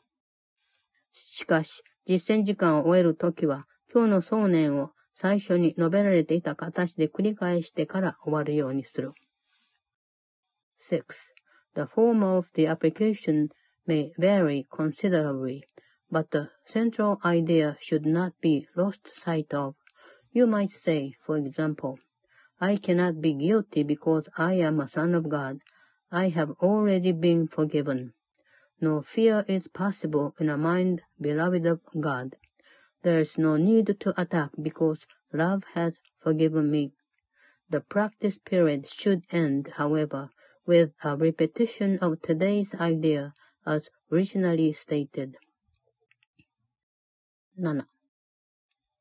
[1.12, 9.12] しかし、実践時間を終えるときは、今日の想念を最初に述べられていた形で繰り返してから終わるようにする。
[10.80, 11.05] 6.
[11.74, 13.49] The form of the application
[13.86, 15.61] may vary considerably,
[16.11, 19.74] but the central idea should not be lost sight of.
[20.35, 21.99] You might say, for example,
[22.59, 25.61] I cannot be guilty because I am a son of God.
[26.11, 28.14] I have already been forgiven.
[28.80, 32.37] No fear is possible in a mind beloved of God.
[33.03, 36.93] There is no need to attack because love has forgiven me.
[37.68, 40.30] The practice period should end, however,
[40.64, 43.35] with a repetition of today's idea
[43.66, 45.37] as originally stated.
[47.57, 47.85] 7.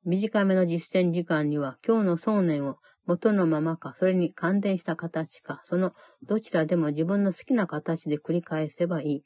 [0.04, 5.94] 短めの実践時間には今日の想念を元のままか、それに関連した形か、その
[6.24, 9.24] どちらでも自分の好きな形で繰り返せばいい。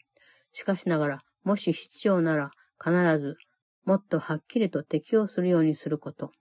[0.54, 3.38] しかしながら、もし必要なら、必ず、
[3.86, 6.32] もっとはっきりと適用するようにすること。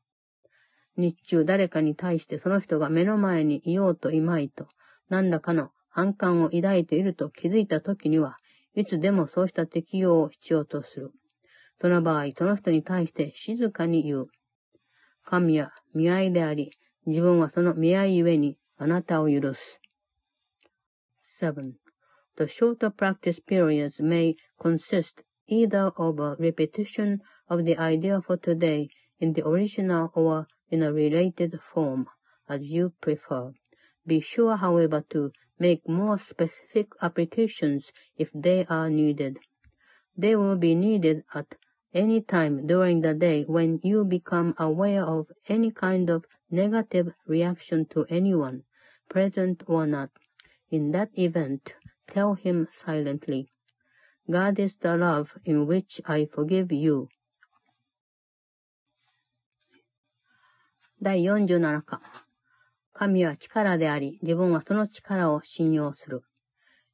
[0.96, 4.66] 日中誰かに対してその人が目の前にいようといまいと、
[5.08, 8.36] 何らかの反感を抱いていると気づいたときには、
[8.74, 11.12] いつでもそうした適用を必要とする。
[11.81, 14.27] その場合、その人に対して静かに言う。
[15.25, 16.71] 神は見合いであり、
[17.05, 19.79] 自分はその見合いゆえにあなたを許す。
[21.41, 21.73] 7.
[22.35, 28.89] The shorter practice periods may consist either of a repetition of the idea for today
[29.19, 32.07] in the original or in a related form,
[32.47, 33.51] as you prefer.
[34.05, 39.37] Be sure, however, to make more specific applications if they are needed.
[40.17, 41.55] They will be needed at
[41.93, 47.85] any time during the day when you become aware of any kind of negative reaction
[47.87, 48.63] to anyone,
[49.09, 50.09] present or not.
[50.71, 51.73] In that event,
[52.11, 53.51] Tell him silently,
[54.27, 57.07] God is the love in which I forgive you.
[60.99, 62.01] 第47課。
[62.93, 66.23] 神は力であり、自分はその力を信用する。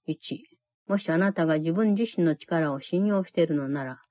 [0.09, 0.39] 1、
[0.87, 4.01] もしあなたが自分自身の力を信用しているのなら、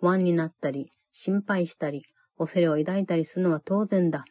[0.00, 2.04] 不安になったり、心配したり、
[2.38, 4.24] 恐れを抱いたりするのは当然だ。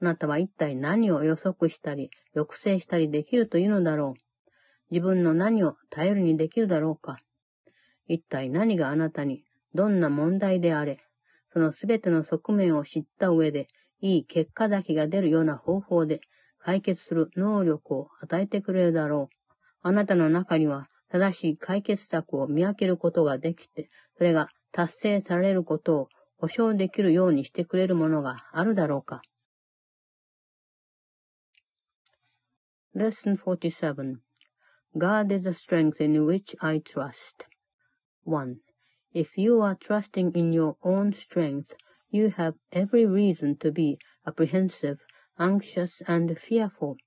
[0.00, 4.20] あなたは一体何を予測したり、抑制したりできるというのだろう。
[4.90, 7.18] 自分の何を頼りにできるだろうか。
[8.06, 11.00] 一体何があなたにどんな問題であれ、
[11.52, 13.66] そのすべての側面を知った上で、
[14.00, 16.20] いい結果だけが出るような方法で
[16.58, 19.58] 解決する能力を与えてくれるだろう。
[19.82, 29.21] あなたの中には正しい解決策を見分けることができて、それが達成されることを保証できるようにしてくれるものがあるだろうか。
[32.95, 34.19] Lesson 47
[34.97, 37.45] God is the strength in which I trust.
[38.25, 38.57] 1.
[39.13, 41.75] If you are trusting in your own strength,
[42.09, 44.97] you have every reason to be apprehensive,
[45.37, 46.97] anxious, and fearful.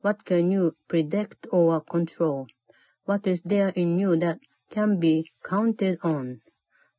[0.00, 2.46] What can you predict or control?
[3.04, 4.38] What is there in you that
[4.70, 6.40] can be counted on?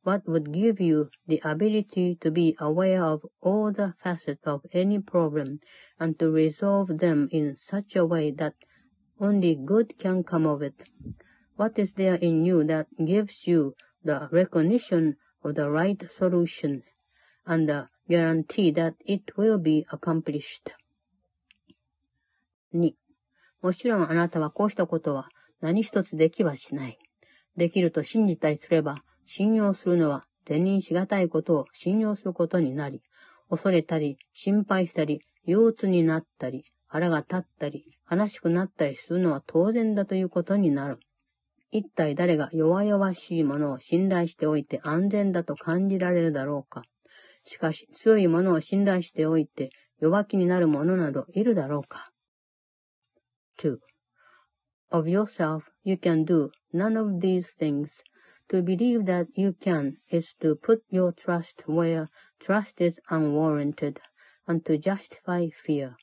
[0.06, 4.98] What would give you the ability to be aware of all the facets of any
[4.98, 5.60] problem
[5.98, 8.54] and to resolve them in such a way that
[9.20, 10.74] only good can come of it.
[11.56, 13.74] What is there in you that gives you
[14.04, 16.82] the recognition of the right solution
[17.46, 20.72] and the guarantee that it will be accomplished?
[22.74, 22.94] 2.
[23.62, 25.28] もちろんあなたはこうしたことは
[25.60, 26.98] 何一つできはしない。
[27.56, 33.01] できると信じたりすれば、 信用するのは善人しがたいことを信用することになり、
[33.49, 40.99] 恐れたり、心配したり、憂鬱になったり、腹が立ったり、悲しくなったりするのは当然だということになる。
[41.71, 46.83] 一体誰が弱々しいものを信頼しておいて安全だと感じられるだろうか。
[47.45, 52.11] しかし、強いものを信頼しておいて弱気になる者などいるだろうか。
[53.59, 53.77] 2.
[54.91, 57.89] Of yourself, you can do none of these things.
[58.50, 62.08] To believe that you can is to put your trust where
[62.38, 64.00] trust is unwarranted,
[64.46, 65.96] and to justify fear.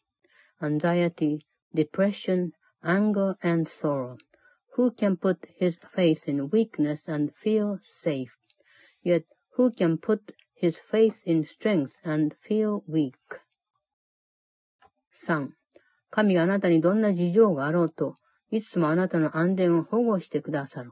[0.62, 2.52] anxiety, depression,
[2.84, 4.18] anger, and sorrow.
[4.74, 8.36] Who can put his faith in weakness and feel safe?
[9.02, 9.24] Yet
[9.56, 13.16] who can put his faith in strength and feel weak?
[15.26, 15.54] 3.
[16.12, 18.18] 神があなたにどんな事情があろうと、
[18.52, 20.91] いつもあなたの安全を保護してくださる。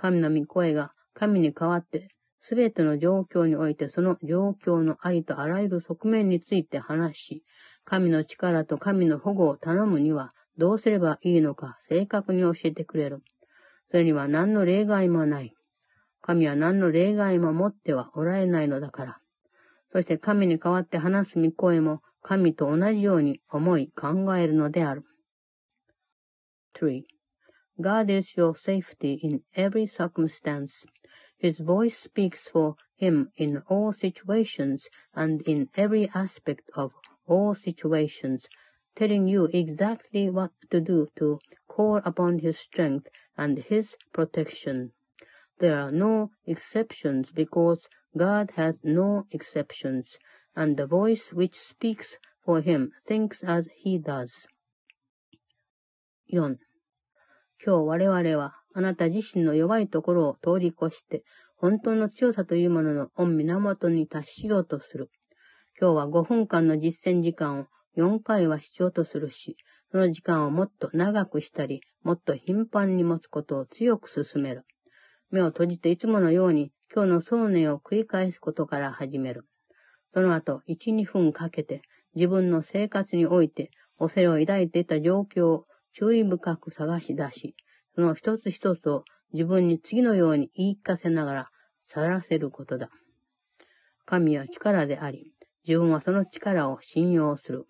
[0.00, 2.08] 神の御声が神に代わって
[2.40, 7.44] すべての状況においてその状況のありとあらゆる側面について話し、
[7.84, 13.22] 神の力と神の保護を頼むにはどうすればいいのか正確に教えてくれる。
[13.90, 15.54] それには何の例外もない。
[16.22, 19.18] 神は何の例外も持ってはおられないのだから。
[19.92, 25.04] そして神に代わって話す御声も神と同じように思い考えるのである。
[26.80, 27.02] 3.
[27.80, 30.84] God is your safety in every circumstance.
[31.38, 36.92] His voice speaks for him in all situations and in every aspect of
[37.26, 38.48] all situations,
[38.94, 41.38] telling you exactly what to do to
[41.68, 43.08] call upon his strength
[43.38, 44.92] and his protection.
[45.58, 50.18] There are no exceptions because God has no exceptions,
[50.54, 54.46] and the voice which speaks for him thinks as he does.
[56.30, 56.58] 4.
[57.62, 61.24] 今日我々はあなた自身の弱いところを通り越して、
[61.56, 65.10] 本当の強さというものの御源に達しようとする。
[65.78, 67.66] 今日は5分間の実践時間を
[67.98, 69.56] 4回はしようとするし、
[69.92, 74.64] その時間をもっと長くしたり、もっと頻繁に持つことを強く進める。
[75.30, 79.44] 目を閉じていつものように今日の想念を繰り返すことから始める。
[80.14, 81.82] その後、1、2分かけて
[82.14, 87.54] 自分の生活において恐れを抱いていた状況を注意深く探し出し、
[87.94, 91.50] その一つ一つを自分に次のように言い聞かせながら
[91.86, 92.88] 去らせることだ。
[94.06, 95.32] 神は力であり、
[95.66, 97.66] 自分はその力を信用する。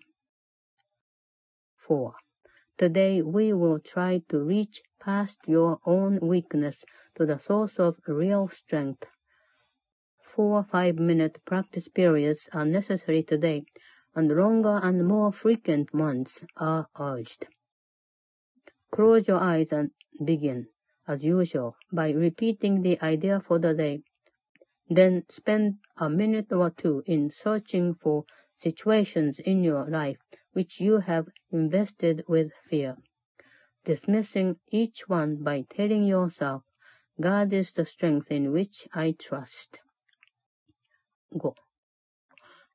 [1.87, 2.11] 4.
[2.77, 6.75] Today we will try to reach past your own weakness
[7.15, 9.07] to the source of real strength.
[10.35, 13.63] Four five-minute practice periods are necessary today,
[14.15, 17.45] and longer and more frequent ones are urged.
[18.90, 19.90] Close your eyes and
[20.24, 20.68] begin,
[21.06, 24.02] as usual, by repeating the idea for the day.
[24.88, 28.24] Then spend a minute or two in searching for
[28.58, 30.18] situations in your life
[30.52, 32.96] which you have invested with fear,
[33.84, 36.62] dismissing each one by telling yourself,
[37.20, 39.80] God is the strength in which I trust.
[41.32, 41.52] 5.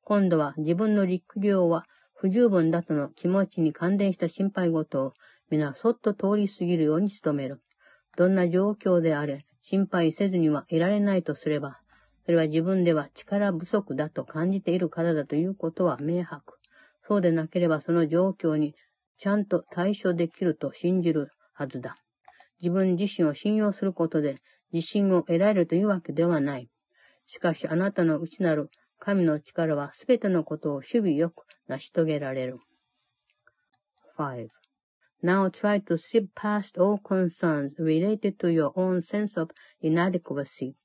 [0.04, 1.84] 今度は自分の陸量は
[2.14, 5.14] 不十分だとの気持ちに関連した心配事を
[5.49, 7.61] 皆そっと通り過ぎるように努める。
[8.17, 11.79] どんな状況であれ、心配せずにはいられないとすれば、
[12.25, 16.57] それは自分では力不足だと感じているからだということは明白。
[17.07, 18.75] そうでなければその状況に
[19.17, 21.95] ちゃんと対処できると信じるはずだ。
[22.61, 24.39] 自分自身を信用することで
[24.73, 26.69] 自信を得られるというわけではない。
[27.27, 28.69] しかしあなたの内なる
[28.99, 32.57] 神の力はすべてのことを守備よく成し遂げられる。
[34.17, 34.47] 5.
[35.21, 40.75] Now try to slip past all concerns related to your own sense of inadequacy.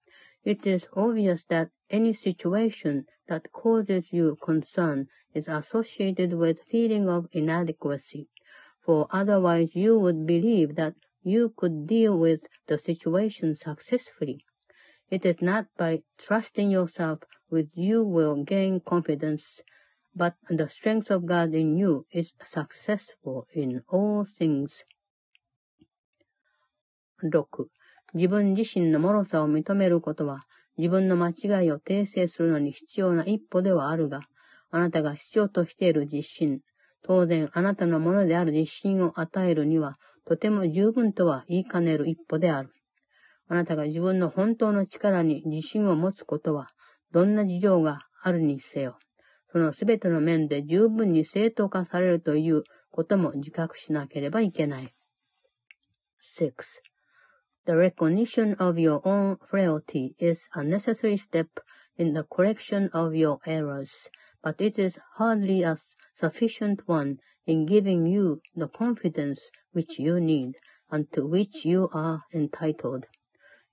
[0.43, 7.29] It is obvious that any situation that causes you concern is associated with feeling of
[7.33, 8.29] inadequacy,
[8.81, 14.45] for otherwise you would believe that you could deal with the situation successfully.
[15.11, 19.61] It is not by trusting yourself which you will gain confidence,
[20.15, 24.85] but the strength of God in you is successful in all things.
[27.23, 27.69] 6.
[28.15, 30.43] 自分自身の脆さを認めることは、
[30.77, 34.21] 自分の間違いを訂正するのに必要な一歩ではあるが、
[34.71, 36.61] あなたが必要としている自信、
[37.03, 42.71] 当然あなたのものである自信を与えるには、とても十分とは言いかねる一歩である。
[43.49, 46.69] あなたが自分の本当の力に自信を持つことは、
[47.13, 48.99] どんな事情があるにせよ。
[49.52, 54.94] そのすべての面で十分に正当化されるということも自覚しなければいけない。
[56.40, 56.52] 6.
[57.66, 61.48] The recognition of your own frailty is a necessary step
[61.98, 63.92] in the correction of your errors,
[64.42, 65.78] but it is hardly a
[66.20, 69.40] sufficient one in giving you the confidence
[69.74, 70.56] which you need
[70.90, 73.06] and to which you are entitled.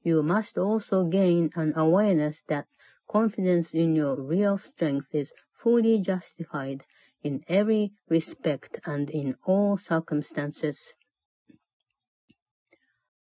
[0.02, 2.66] You must also gain an awareness that
[3.08, 5.32] confidence in your real strength is
[5.63, 6.79] fully justified
[7.23, 10.95] in every respect and in all circumstances.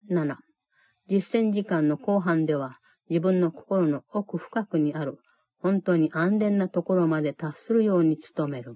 [0.09, 0.35] 7.
[1.07, 2.79] 実践時間の後半では
[3.09, 5.19] 自分の心の奥深くにある
[5.59, 8.75] 本当に安全なところまで達するように努める。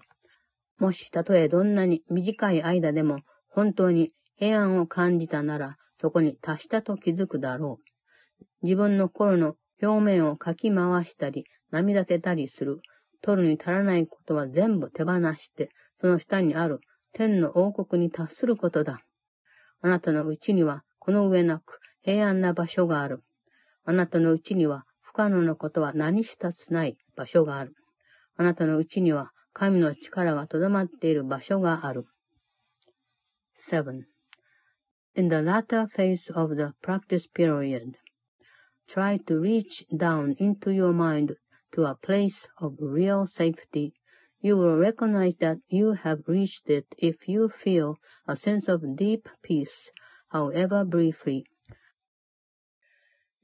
[0.79, 3.19] もし、たとえどんなに短い間でも
[3.49, 8.65] 本当に平安を感じたなら、そこに達したと気づくだろう。
[8.65, 12.79] 自分の心の表面をかき回したり、涙せたりする
[13.21, 15.69] 取るに足らないことは全部手放して、
[15.99, 16.79] その下にある
[17.13, 19.01] 天の王国に達することだ。
[19.81, 23.23] あなたのうちにはこの上なく平安な場所がある。
[23.85, 27.73] あなたのうちには不可能なことは何一つない場所がある。
[28.35, 32.05] あなたのうちには神の力がとどまっている場所がある。
[33.71, 34.03] 7.
[35.15, 37.95] In the latter phase of the practice period,
[38.87, 41.35] try to reach down into your mind
[41.73, 43.93] to a place of real safety.
[44.41, 49.27] You will recognize that you have reached it if you feel a sense of deep
[49.43, 49.91] peace,
[50.29, 51.45] however briefly.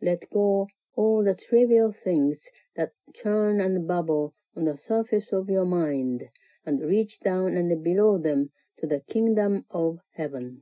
[0.01, 5.65] Let go all the trivial things that churn and bubble on the surface of your
[5.65, 6.29] mind,
[6.65, 10.61] and reach down and below them to the kingdom of heaven.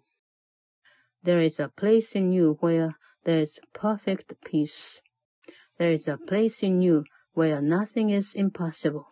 [1.24, 5.02] There is a place in you where there is perfect peace.
[5.78, 7.04] There is a place in you
[7.36, 9.06] where nothing is impossible.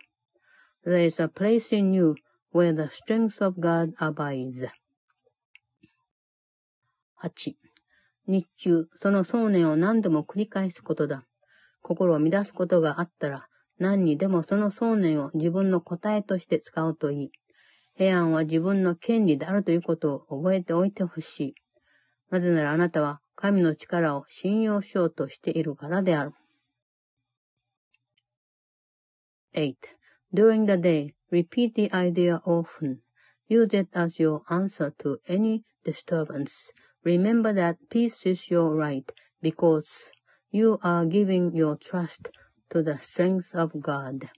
[0.84, 2.16] There is a place in you
[2.52, 4.68] where the strength of God abides.
[7.22, 7.54] 8.
[8.26, 11.24] 日中、その想念を何度も繰り返すことだ。
[11.82, 13.46] 心を乱すことがあったら、
[13.78, 17.30] 何にでもその想念を自分の答えとして使うといい。
[17.96, 21.54] 平安は自分の権利であるということを覚えておいてほしい。
[22.30, 26.32] なぜならあなたは神の力を信用しようとしているからである。
[29.54, 29.76] 8.
[30.32, 33.02] During the day, repeat the idea often.
[33.48, 36.70] Use it as your answer to any disturbance.
[37.04, 39.10] Remember that peace is your right
[39.42, 39.88] because
[40.50, 42.28] you are giving your trust
[42.70, 44.28] to the strength of God.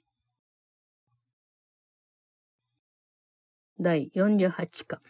[3.78, 5.00] 第48課。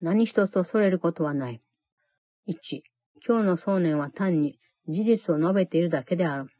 [0.00, 1.60] 何一つ恐れることはない。
[2.46, 2.54] 1、
[3.26, 6.50] 今日の想念は単に事実を述べているだけである。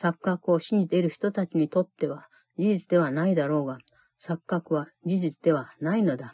[0.00, 2.26] 錯覚を信じている人たちにとっては
[2.58, 3.78] 事実ではないだろうが、
[4.26, 6.32] 錯覚は事実ではないのだ。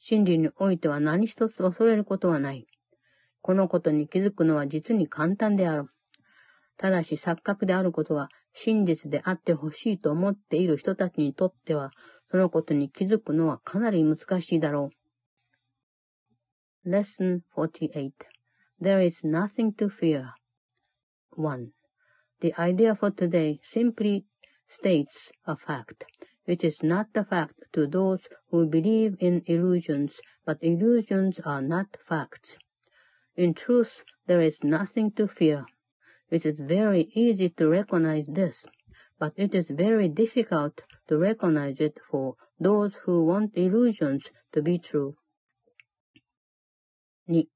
[0.00, 2.66] 真理においては何一つ恐れることはない。
[3.40, 5.86] このことに気づくのは実に簡単である。
[6.76, 11.90] ただし錯覚であることが真実であってほしいと思っている人たちにとっては、
[12.30, 14.90] そのことに気づくのはかなり難しいだろ
[16.84, 16.90] う。
[16.90, 18.10] Lesson 48
[18.80, 20.30] There is nothing to fear.
[21.36, 21.68] 1.
[22.41, 24.25] The idea for today simply
[24.69, 26.03] states a fact,
[26.45, 31.97] which is not the fact to those who believe in illusions, but illusions are not
[32.07, 32.57] facts.
[33.35, 35.65] In truth, there is nothing to fear.
[36.29, 38.65] It is very easy to recognize this,
[39.19, 44.23] but it is very difficult to recognize it for those who want illusions
[44.53, 45.15] to be true.
[47.29, 47.47] 2.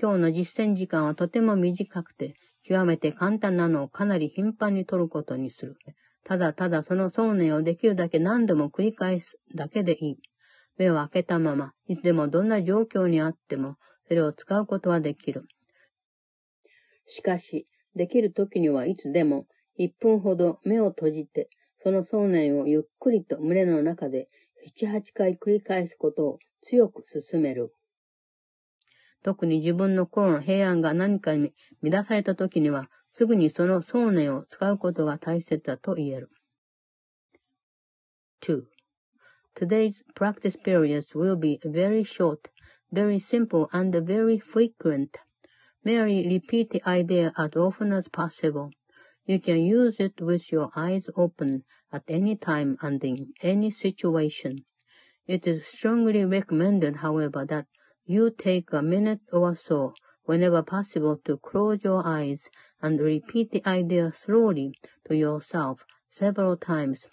[0.00, 2.34] 今日の実践時間はとても短くて、
[2.67, 5.77] 極めて簡単なのをかなり頻繁に取ることにする。
[6.25, 10.17] ただただその想念をできるだけ何度も繰り返すだけでいい。
[10.77, 13.77] 目を開けたまま、いつでもどんな状況にあっても、
[14.07, 15.45] それを使うことはできる。
[17.07, 19.47] しかし、できる時にはいつでも
[19.79, 21.49] 1分ほど目を閉じて、
[21.81, 24.27] その想念をゆっくりと胸の中で
[24.77, 27.73] 7、8回繰り返すことを強く進める。
[29.22, 31.52] 特に自分の心の平安が何かに
[31.82, 36.30] 乱された時には、すぐにその想念を使うことが大切だと言える。
[38.42, 38.64] 2.
[39.54, 42.48] Today's practice periods will be very short,
[42.90, 45.10] very simple, and very frequent.
[45.84, 48.70] Merely repeat the idea as often as possible.
[49.26, 54.64] You can use it with your eyes open at any time and in any situation.
[55.26, 57.66] It is strongly recommended, however, that
[58.06, 59.94] you take a minute or so
[60.24, 62.48] whenever possible to close your eyes
[62.80, 64.72] and repeat the idea slowly
[65.06, 67.08] to yourself several times.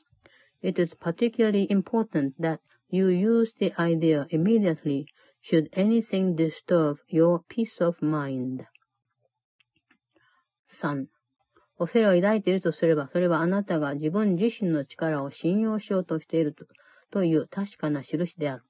[0.62, 2.60] It is particularly important that
[2.90, 5.06] you use the idea immediately
[5.42, 8.66] should anything disturb your peace of mind.
[10.70, 11.08] 3.
[11.78, 16.66] 恐れを抱いているとすれば、それはあなたが自分自身の力を信用しようとしていると
[17.10, 18.64] という確かな印である。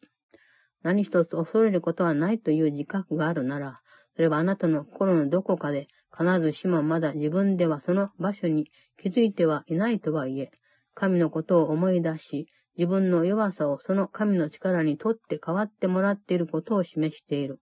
[0.84, 3.80] 何一つ恐れることはないという自覚があるなら、
[4.14, 8.68] それはあなたの心のどこかで必ずしもまだ自分ではその場所に
[9.02, 10.52] 気づいてはいないとはいえ、
[10.94, 12.46] 神のことを思い出し、
[12.76, 17.60] 自分の弱さをその神の力にとって変わってもらっていることを示している。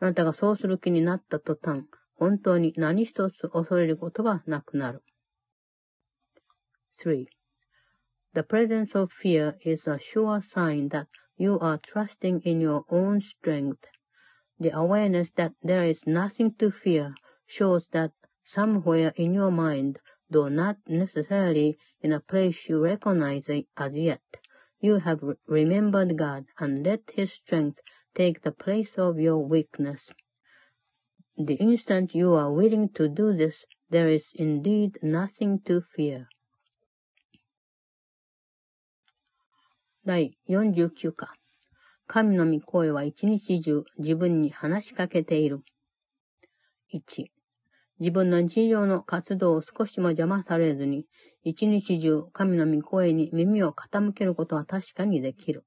[0.00, 1.84] あなたがそうする気になった途端、
[2.16, 5.02] 本当に何一つ恐れることはなくなる。
[7.04, 7.26] 3.
[8.34, 11.06] The presence of fear is a sure sign that
[11.38, 13.86] you are trusting in your own strength.
[14.60, 17.14] The awareness that there is nothing to fear
[17.46, 18.12] shows that
[18.44, 19.98] somewhere in your mind
[20.30, 24.20] though not necessarily in a place you recognize as yet.
[24.80, 27.80] You have remembered God and let His strength
[28.14, 30.10] take the place of your weakness.
[31.36, 36.28] The instant you are willing to do this, there is indeed nothing to fear.
[40.06, 41.34] 第49課。
[42.06, 45.60] 神の御声は一日中自分に話しかけている。
[46.94, 47.26] 1、
[47.98, 51.06] 自分の日常の活動を少しも邪魔されずに、
[51.42, 55.66] 一日中神の御声に耳を傾けることは確かにできる。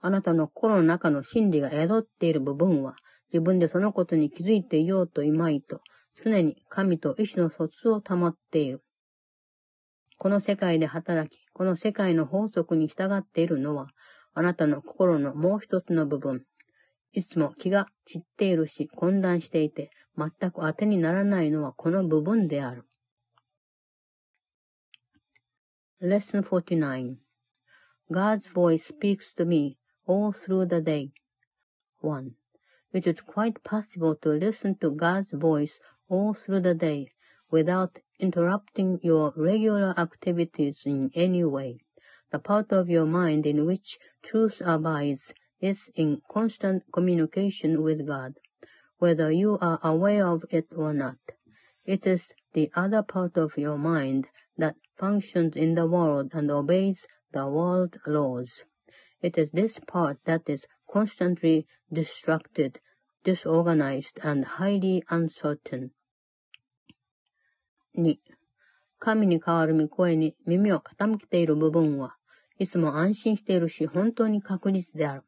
[0.00, 2.94] あなたの心の中の真理が宿っている部分は、
[3.32, 5.80] 自分でそのことに気づいていようといまいと、
[6.22, 8.84] 常に神と意志の疎通を保っている。
[10.18, 13.88] この世界で働き、この世界の法則に従っているのは、
[14.34, 16.44] あなたの心のもう一つの部分、
[17.12, 22.84] いつも気が散っているし混乱していて、全く当てにならないのはこの部分である。
[26.00, 27.16] Lesson 49
[28.10, 31.10] God's voice speaks to me all through the day.
[32.00, 32.32] 1.
[32.92, 35.78] It is quite possible to listen to God's voice
[36.08, 37.06] all through the day
[37.50, 41.78] without interrupting your regular activities in any way.
[42.30, 48.34] The part of your mind in which truth abides is in constant communication with God,
[48.98, 51.18] whether you are aware of it or not.
[51.84, 57.06] It is the other part of your mind that functions in the world and obeys
[57.32, 58.64] the world laws.
[59.20, 62.80] It is this part that is constantly distracted,
[63.24, 65.92] disorganized, and highly uncertain.
[67.98, 68.16] 2.
[68.98, 72.16] 神に代わる御声に耳を傾けている部分は、
[72.58, 75.24] いつも安心しているし、本当に確実である。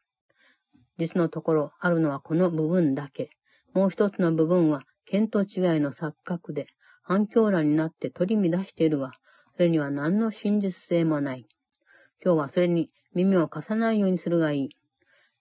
[0.96, 3.30] 実のところ、あるのはこの部分だけ。
[3.74, 5.46] もう一つの部分は、見当違い
[5.80, 6.66] の錯覚で、
[7.02, 9.12] 反響欄になって取り乱しているが、
[9.56, 11.46] それには何の真実性もない。
[12.24, 14.68] 今日はそれに耳を貸さないようにするがいい。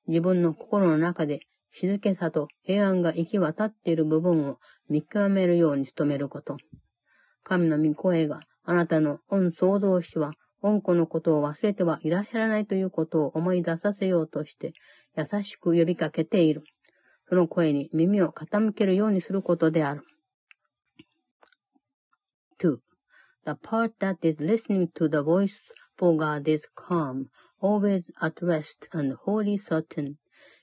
[0.07, 1.39] 自分の心の中で
[1.71, 4.59] 静けさと平安が行き渡っている部分を
[4.89, 6.57] 見極めるように努めること。
[7.43, 14.73] 神の御声があなたの恩総動詞は恩子のことを忘れてはいらっしゃらないということを思い出させようとして、
[15.17, 16.63] 優しく呼びかけている。
[17.27, 20.03] その声に耳を傾けるようにすることである。
[22.61, 22.77] 2.
[23.45, 25.51] The part that is listening to the voice
[25.97, 27.25] for God is calm,
[27.61, 30.15] always at rest and wholly certain.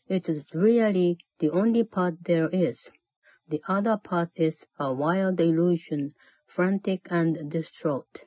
[0.09, 2.91] It is really the only part there is.
[3.51, 6.15] The other part is a wild illusion,
[6.50, 8.24] frantic and distraught.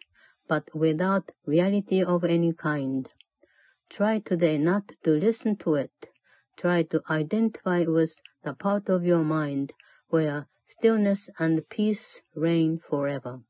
[0.48, 3.08] but without reality of any kind.
[3.90, 5.92] Try today not to listen to it.
[6.56, 9.72] Try to identify with the part of your mind
[10.08, 13.40] where stillness and peace reign forever.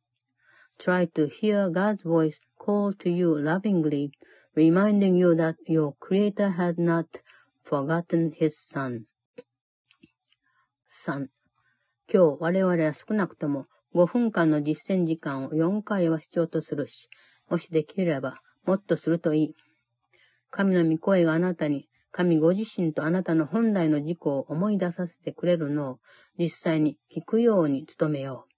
[0.78, 4.12] Try to hear God's voice call to you lovingly,
[4.54, 7.06] reminding you that your Creator has not
[7.64, 9.06] forgotten His Son.
[11.04, 11.28] 3.
[12.10, 17.09] 今日我々は少なくとも 5分間の実践時間を4回は必要とするし、
[17.49, 19.55] もしできれば、もっとするといい。
[20.49, 25.99] 神の御声があなたに、神ご自身とあなたの本来の自己を思い出させてくれるのを、
[26.37, 28.53] 実際に聞くように努めよう。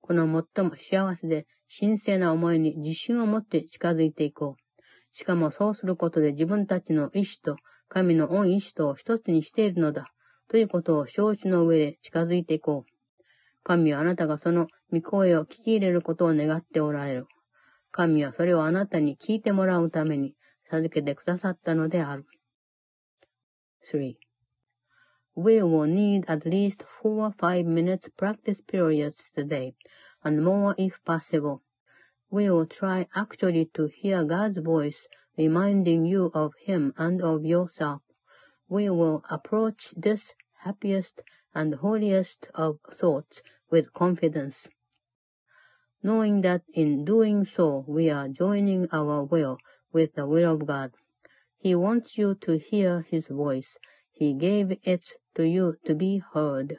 [0.00, 0.24] この
[0.56, 1.46] 最も幸せで
[1.78, 5.16] 神聖な思いに自信を持って近づいていこう。
[5.16, 7.56] しかもそうすることで自分たちの意志と
[7.88, 10.12] 神の恩意志とを一つにしているのだ。
[10.48, 13.24] ということを承知の上で近づいていこう。
[13.64, 17.27] 神はあなたがその御声を聞き入れることを願っておられる。
[17.91, 20.35] 神はそれをあなたに聞いてもらうために
[20.69, 22.25] 授けてくださったのである。
[23.91, 24.15] 3.
[25.35, 29.73] We will need at least four or five minutes practice periods today,
[30.23, 31.61] and more if possible.
[32.29, 35.07] We will try actually to hear God's voice
[35.37, 38.01] reminding you of Him and of yourself.
[38.69, 40.33] We will approach this
[40.63, 41.21] happiest
[41.53, 44.67] and holiest of thoughts with confidence,
[46.02, 49.58] Knowing that in doing so we are joining our will
[49.92, 50.92] with the will of God.
[51.58, 53.76] He wants you to hear His voice.
[54.12, 55.04] He gave it
[55.34, 56.78] to you to be heard.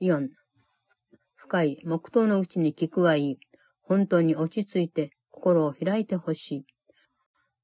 [0.00, 0.28] 4.
[1.34, 3.38] 深い黙祷のうちに聞くがいい。
[3.82, 6.66] 本当に落ち着いて心を開いてほしい。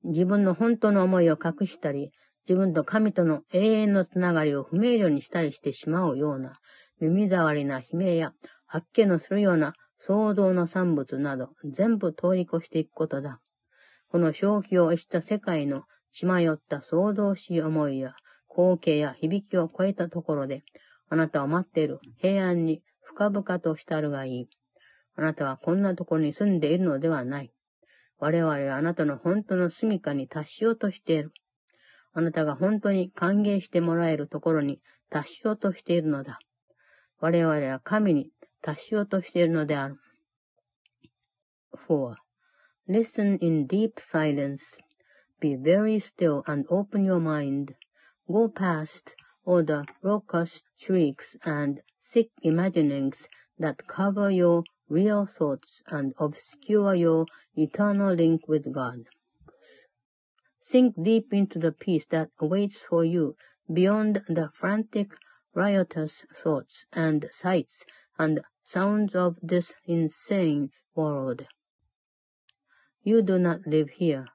[0.05, 2.11] 自分の本当の思いを隠したり、
[2.49, 6.59] 自分と神との永遠のつながりを不明瞭にしたりしてしまうような、
[7.01, 8.33] 耳障りな悲鳴や
[8.75, 9.73] 発見のするような
[10.05, 13.41] 騒動の産物など、全部通り越していくことだ。
[14.11, 18.17] この正気を逸した世界の血迷った騒動しい思いや
[18.49, 20.65] 光景や響きを超えたところで、
[21.09, 24.49] あなたを待っている平安に深々と浸るがいい。
[25.15, 27.53] あなたはこんなところに住んでいるのではない。
[28.19, 31.31] 我々はあなたの本当の住処に達しようとしている。
[32.13, 34.81] あなたが本当に歓迎してもらえるところに
[35.11, 36.41] 達しようとしているのだ。
[37.21, 38.29] 我々は神に
[38.64, 39.98] 達しようとしているのである。
[41.88, 42.16] 4.
[42.88, 44.78] Listen in deep silence.
[45.40, 47.76] Be very still and open your mind.
[48.28, 56.14] Go past all the raucous shrieks and sick imaginings that cover your real thoughts and
[56.20, 57.26] obscure your
[57.56, 59.06] eternal link with God.
[60.62, 63.36] Sink deep into the peace that awaits for you
[63.72, 65.10] beyond the frantic,
[65.56, 67.86] riotous thoughts and sights
[68.18, 71.46] and sounds of this insane world.
[73.04, 74.26] You do not live here.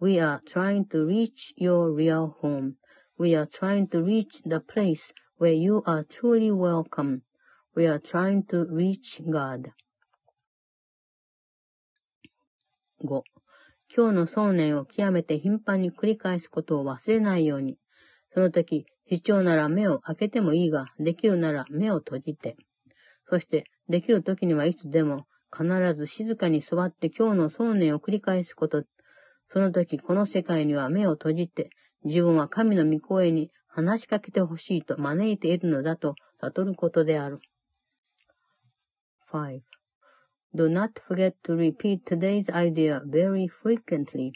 [0.00, 2.76] We are trying to reach your real home.
[3.16, 7.22] We are trying to reach the place where you are truly welcome.
[7.74, 9.72] We are trying to reach God.
[13.02, 13.22] 5.
[13.96, 17.78] 今日の想念を極めて頻繁に繰り返すことを忘れないように。
[18.32, 22.56] その時、必要なら目を開けてもいいが、できるなら目を閉じて。
[23.29, 28.83] そして、できる時にはいつでも、必ず静かに座って今日の想念を繰り返すこと。
[29.49, 31.69] その時、この世界には目を閉じて、
[32.03, 37.39] 自分は神の御声に話しかけてほしいと招いているのだと悟ることである。
[39.31, 39.61] 5.
[40.55, 44.31] Do not forget to repeat today's idea very frequently.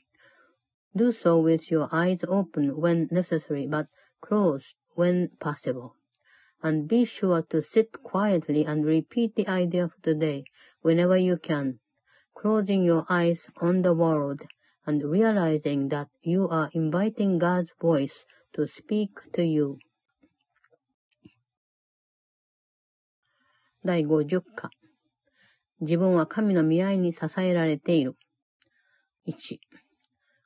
[0.95, 3.87] Do so with your eyes open when necessary, but
[4.21, 5.95] closed when possible.
[6.63, 10.45] And be sure to sit quietly and repeat the idea of the day
[10.81, 11.79] whenever you can,
[12.33, 14.41] closing your eyes on the world
[14.85, 18.25] and realizing that you are inviting God's voice
[18.55, 19.77] to speak to you.
[23.85, 24.69] 第50課
[25.81, 28.15] 自分は神の見合いに支えられている。
[29.27, 29.57] 1、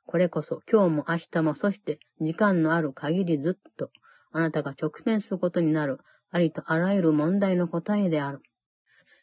[0.06, 3.90] これこそ今日も明日もそして時間のある限りずっと
[4.32, 5.98] あなたが直面することになる
[6.30, 8.40] ありとあらゆる問題の答えである。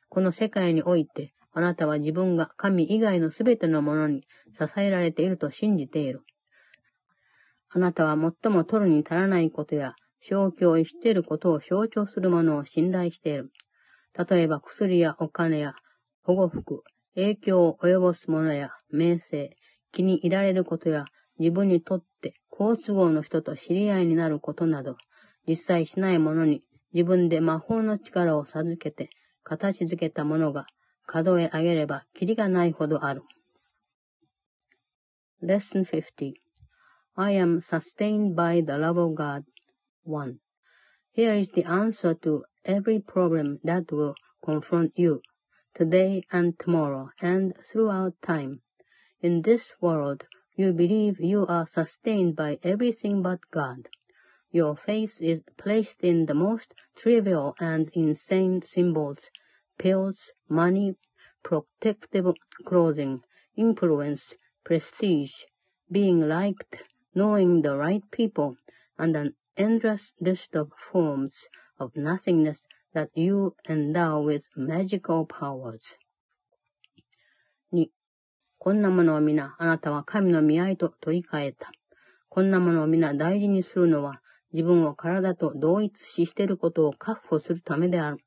[0.09, 4.21] この世界においてあなたは自分が神以外のすべてのものに
[4.59, 6.21] 支えられていると信じている。
[7.69, 13.51] あなたは最も取るに足らないことや正気を逸していることを象徴するものを信頼している。
[14.17, 15.75] 例えば薬やお金や
[16.23, 16.83] 保護服、
[17.15, 19.51] 影響を及ぼすものや名声、
[19.91, 21.05] 気に入られることや
[21.37, 24.97] 自分にとって好都合の人と知り合いになることなど、
[25.47, 26.63] 実際しないものに
[26.93, 29.09] 自分で魔法の力を授けて
[29.43, 30.65] 形づけたものが
[31.05, 33.23] 角へ上げればキリがないほどある。
[35.43, 36.33] Lesson 50
[37.15, 39.43] I am sustained by the love of God.
[40.05, 40.35] 1.
[41.15, 45.21] Here is the answer to every problem that will confront you.
[45.75, 48.61] today and tomorrow and throughout time.
[49.21, 50.23] In this world,
[50.55, 53.89] you believe you are sustained by everything but God.
[54.51, 59.29] Your faith is placed in the most trivial and insane symbols,
[59.77, 60.95] pills, money,
[61.43, 62.33] protective
[62.65, 63.23] clothing,
[63.55, 65.43] influence, prestige,
[65.91, 66.83] being liked,
[67.13, 68.57] knowing the right people,
[68.97, 71.47] and an endless list of forms
[71.79, 72.61] of nothingness
[72.93, 75.95] that you endow with magical powers.
[77.71, 77.87] 2.
[78.65, 81.71] こんなものを皆、あなたは神の見合いと取り替えた。
[82.29, 84.21] こんなものを皆大事にするのは、
[84.53, 88.17] 自分を体と同一視していることを確保するためである。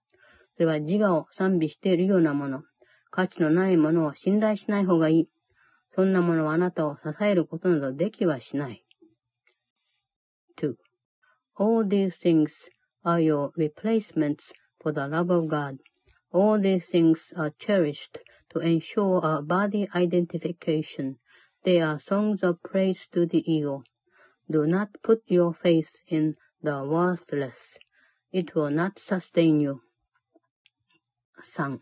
[0.55, 2.62] それは自我を賛美しているようなもの、
[3.10, 5.28] 価値のないものを信頼しない方がいい。
[5.97, 8.85] そんなものはあなたを支えることなどできはしない。
[10.62, 10.74] 2.
[11.56, 12.51] All these things
[13.05, 15.78] are your replacements for the love of God.
[16.32, 18.18] All these things are cherished
[18.50, 21.16] to ensure a body identification.
[21.64, 23.82] They are songs of praise to the ego.
[24.50, 27.78] Do not put your faith in the worthless.
[28.32, 29.80] It will not sustain you.
[31.42, 31.78] 3.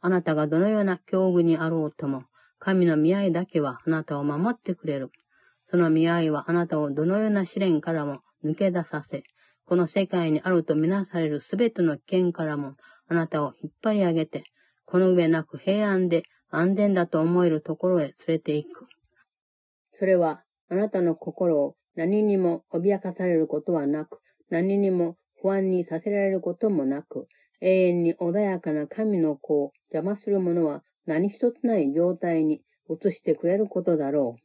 [0.00, 2.24] あなたがどのような境遇にあろうとも、
[2.58, 5.10] 神の見合いだけはあなたを守ってくれる。
[5.70, 9.24] その見合いはあなたをどのような試練からも抜け出させ、
[9.66, 12.76] この世界にあるとみなされるすべての危険からも、
[13.08, 14.44] あなたを引っ張り上げて、
[14.86, 18.86] この上なく平安で安全だと思えるところへ連れて行く。
[19.92, 24.20] それは、あなたの心を何にも脅かされることはなく、
[24.50, 27.28] 何にも不安にさせられることもなく、
[27.60, 34.36] 永遠に穏やかな神の子を邪魔する者は何一つない状態に移してくれることだろ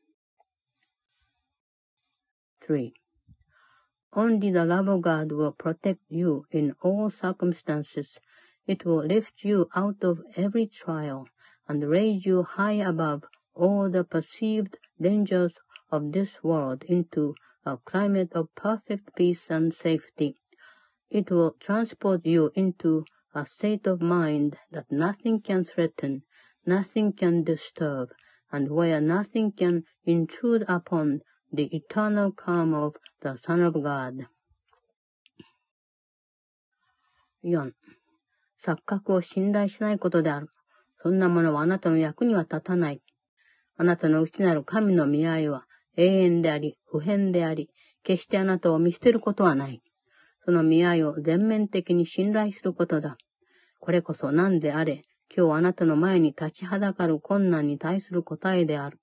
[2.67, 2.71] う。
[2.71, 2.91] 3.
[4.11, 8.19] Only the love of God will protect you in all circumstances.
[8.69, 11.27] It will lift you out of every trial
[11.67, 13.23] and raise you high above
[13.55, 15.55] all the perceived dangers
[15.89, 17.33] of this world into
[17.65, 20.35] a climate of perfect peace and safety.
[21.09, 26.21] It will transport you into a state of mind that nothing can threaten,
[26.63, 28.09] nothing can disturb,
[28.51, 31.21] and where nothing can intrude upon
[31.51, 34.27] the eternal calm of the Son of God.
[37.41, 37.73] 4.
[38.65, 40.49] 錯覚を信頼しないことである。
[41.01, 43.01] そんなものはあなたの役には立たない。
[43.77, 45.65] あなたの内なる神の見合いは
[45.95, 47.69] 永遠であり、不変であり、
[48.03, 49.81] 決してあなたを見捨てることはない。
[50.45, 53.17] その見合いを全面的に信頼することだ。
[53.79, 55.03] これこそ何であれ、
[55.35, 58.99] 今日あなたの前に立ちはだかる困難に対する答えである。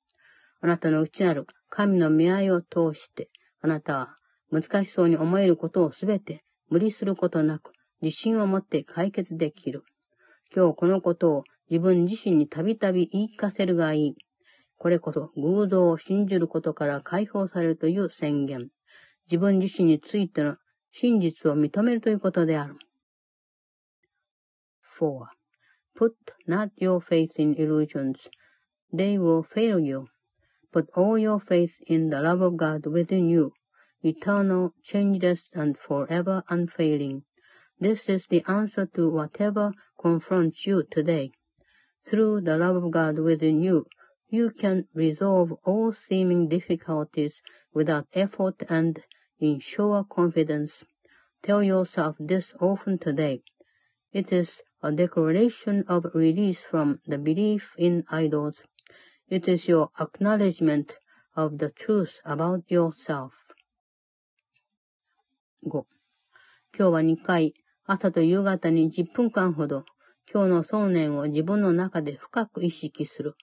[0.61, 3.29] あなたの内なる神の見合いを通して、
[3.61, 4.17] あなたは
[4.51, 7.73] 難しそうに思えることをすべて無理することなく、
[8.07, 9.83] 自信を持って解決できる。
[10.55, 14.15] 今日このことを自分自身にたびたび言い聞かせるがいい。
[14.79, 18.69] これこそ偶像を信じることから解放されるという宣言。
[19.27, 20.57] 自分自身についての
[20.93, 22.77] 真実を認めるということである。
[25.01, 25.27] 4.
[25.99, 26.15] Put
[26.47, 28.15] not your faith in illusions.
[28.95, 30.07] They will fail you.
[30.73, 33.53] Put all your faith in the love of God within you,
[34.05, 37.25] eternal, changeless, and forever unfailing.
[37.80, 41.32] This is the answer to whatever confronts you today.
[42.06, 43.88] Through the love of God within you,
[44.30, 47.42] you can resolve all seeming difficulties
[47.74, 49.02] without effort and
[49.40, 50.84] in sure confidence.
[51.44, 53.42] Tell yourself this often today.
[54.14, 58.64] It is a declaration of release from the belief in idols.
[59.28, 60.98] It is your acknowledgement
[61.36, 63.34] of the truth about yourself.
[65.64, 65.86] 5.
[66.78, 67.54] 今日は2回、
[67.89, 69.85] 朝と夕方に10分間ほど、
[70.33, 73.37] 今日の想念を自分の中で深く意識する。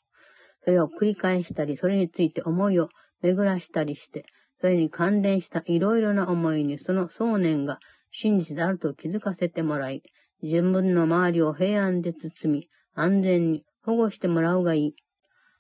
[0.66, 2.90] それを繰り返したり、それについて思いを
[3.22, 4.26] 巡らしたりして、
[4.60, 7.80] それに関連したいろいろな思いにその想念が
[8.12, 10.04] 真実であると気づかせてもらい、
[10.42, 14.96] 自分の周りを平安で包み、安全に保護してもらうがいい。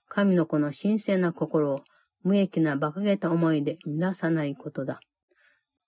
[0.09, 1.79] 神の子の神聖な心を
[2.23, 4.99] 無益な馬鹿げた思いで乱さないことだ。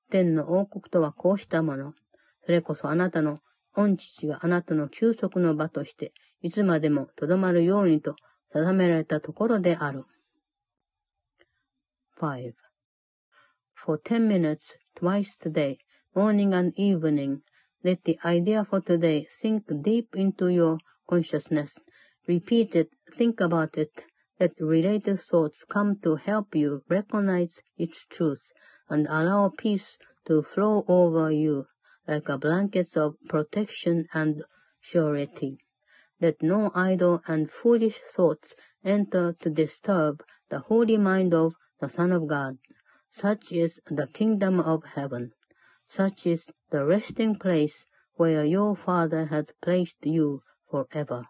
[0.10, 1.94] 天の王国とはこうしたもの。
[2.46, 3.40] それこそあなたの
[3.74, 8.16] 御父があなたの休息の場として、いつまでもとどまるようにと
[8.54, 10.06] 定められたところである。
[12.22, 12.54] 5.
[13.86, 15.78] for 10 minutes twice today,
[16.16, 17.42] morning and evening.
[17.84, 20.78] Let the idea for today sink deep into your
[21.10, 21.78] consciousness.
[22.28, 23.92] Repeat it, think about it.
[24.40, 28.42] Let related thoughts come to help you recognize its truth
[28.90, 29.98] and allow peace
[30.28, 31.68] to flow over you
[32.08, 34.44] like a blanket of protection and
[34.80, 35.58] surety.
[36.22, 42.12] Let no idle and foolish thoughts enter to disturb the holy mind of the Son
[42.12, 42.58] of God.
[43.12, 45.32] Such is the kingdom of heaven.
[45.88, 51.26] Such is the resting place where your Father has placed you forever.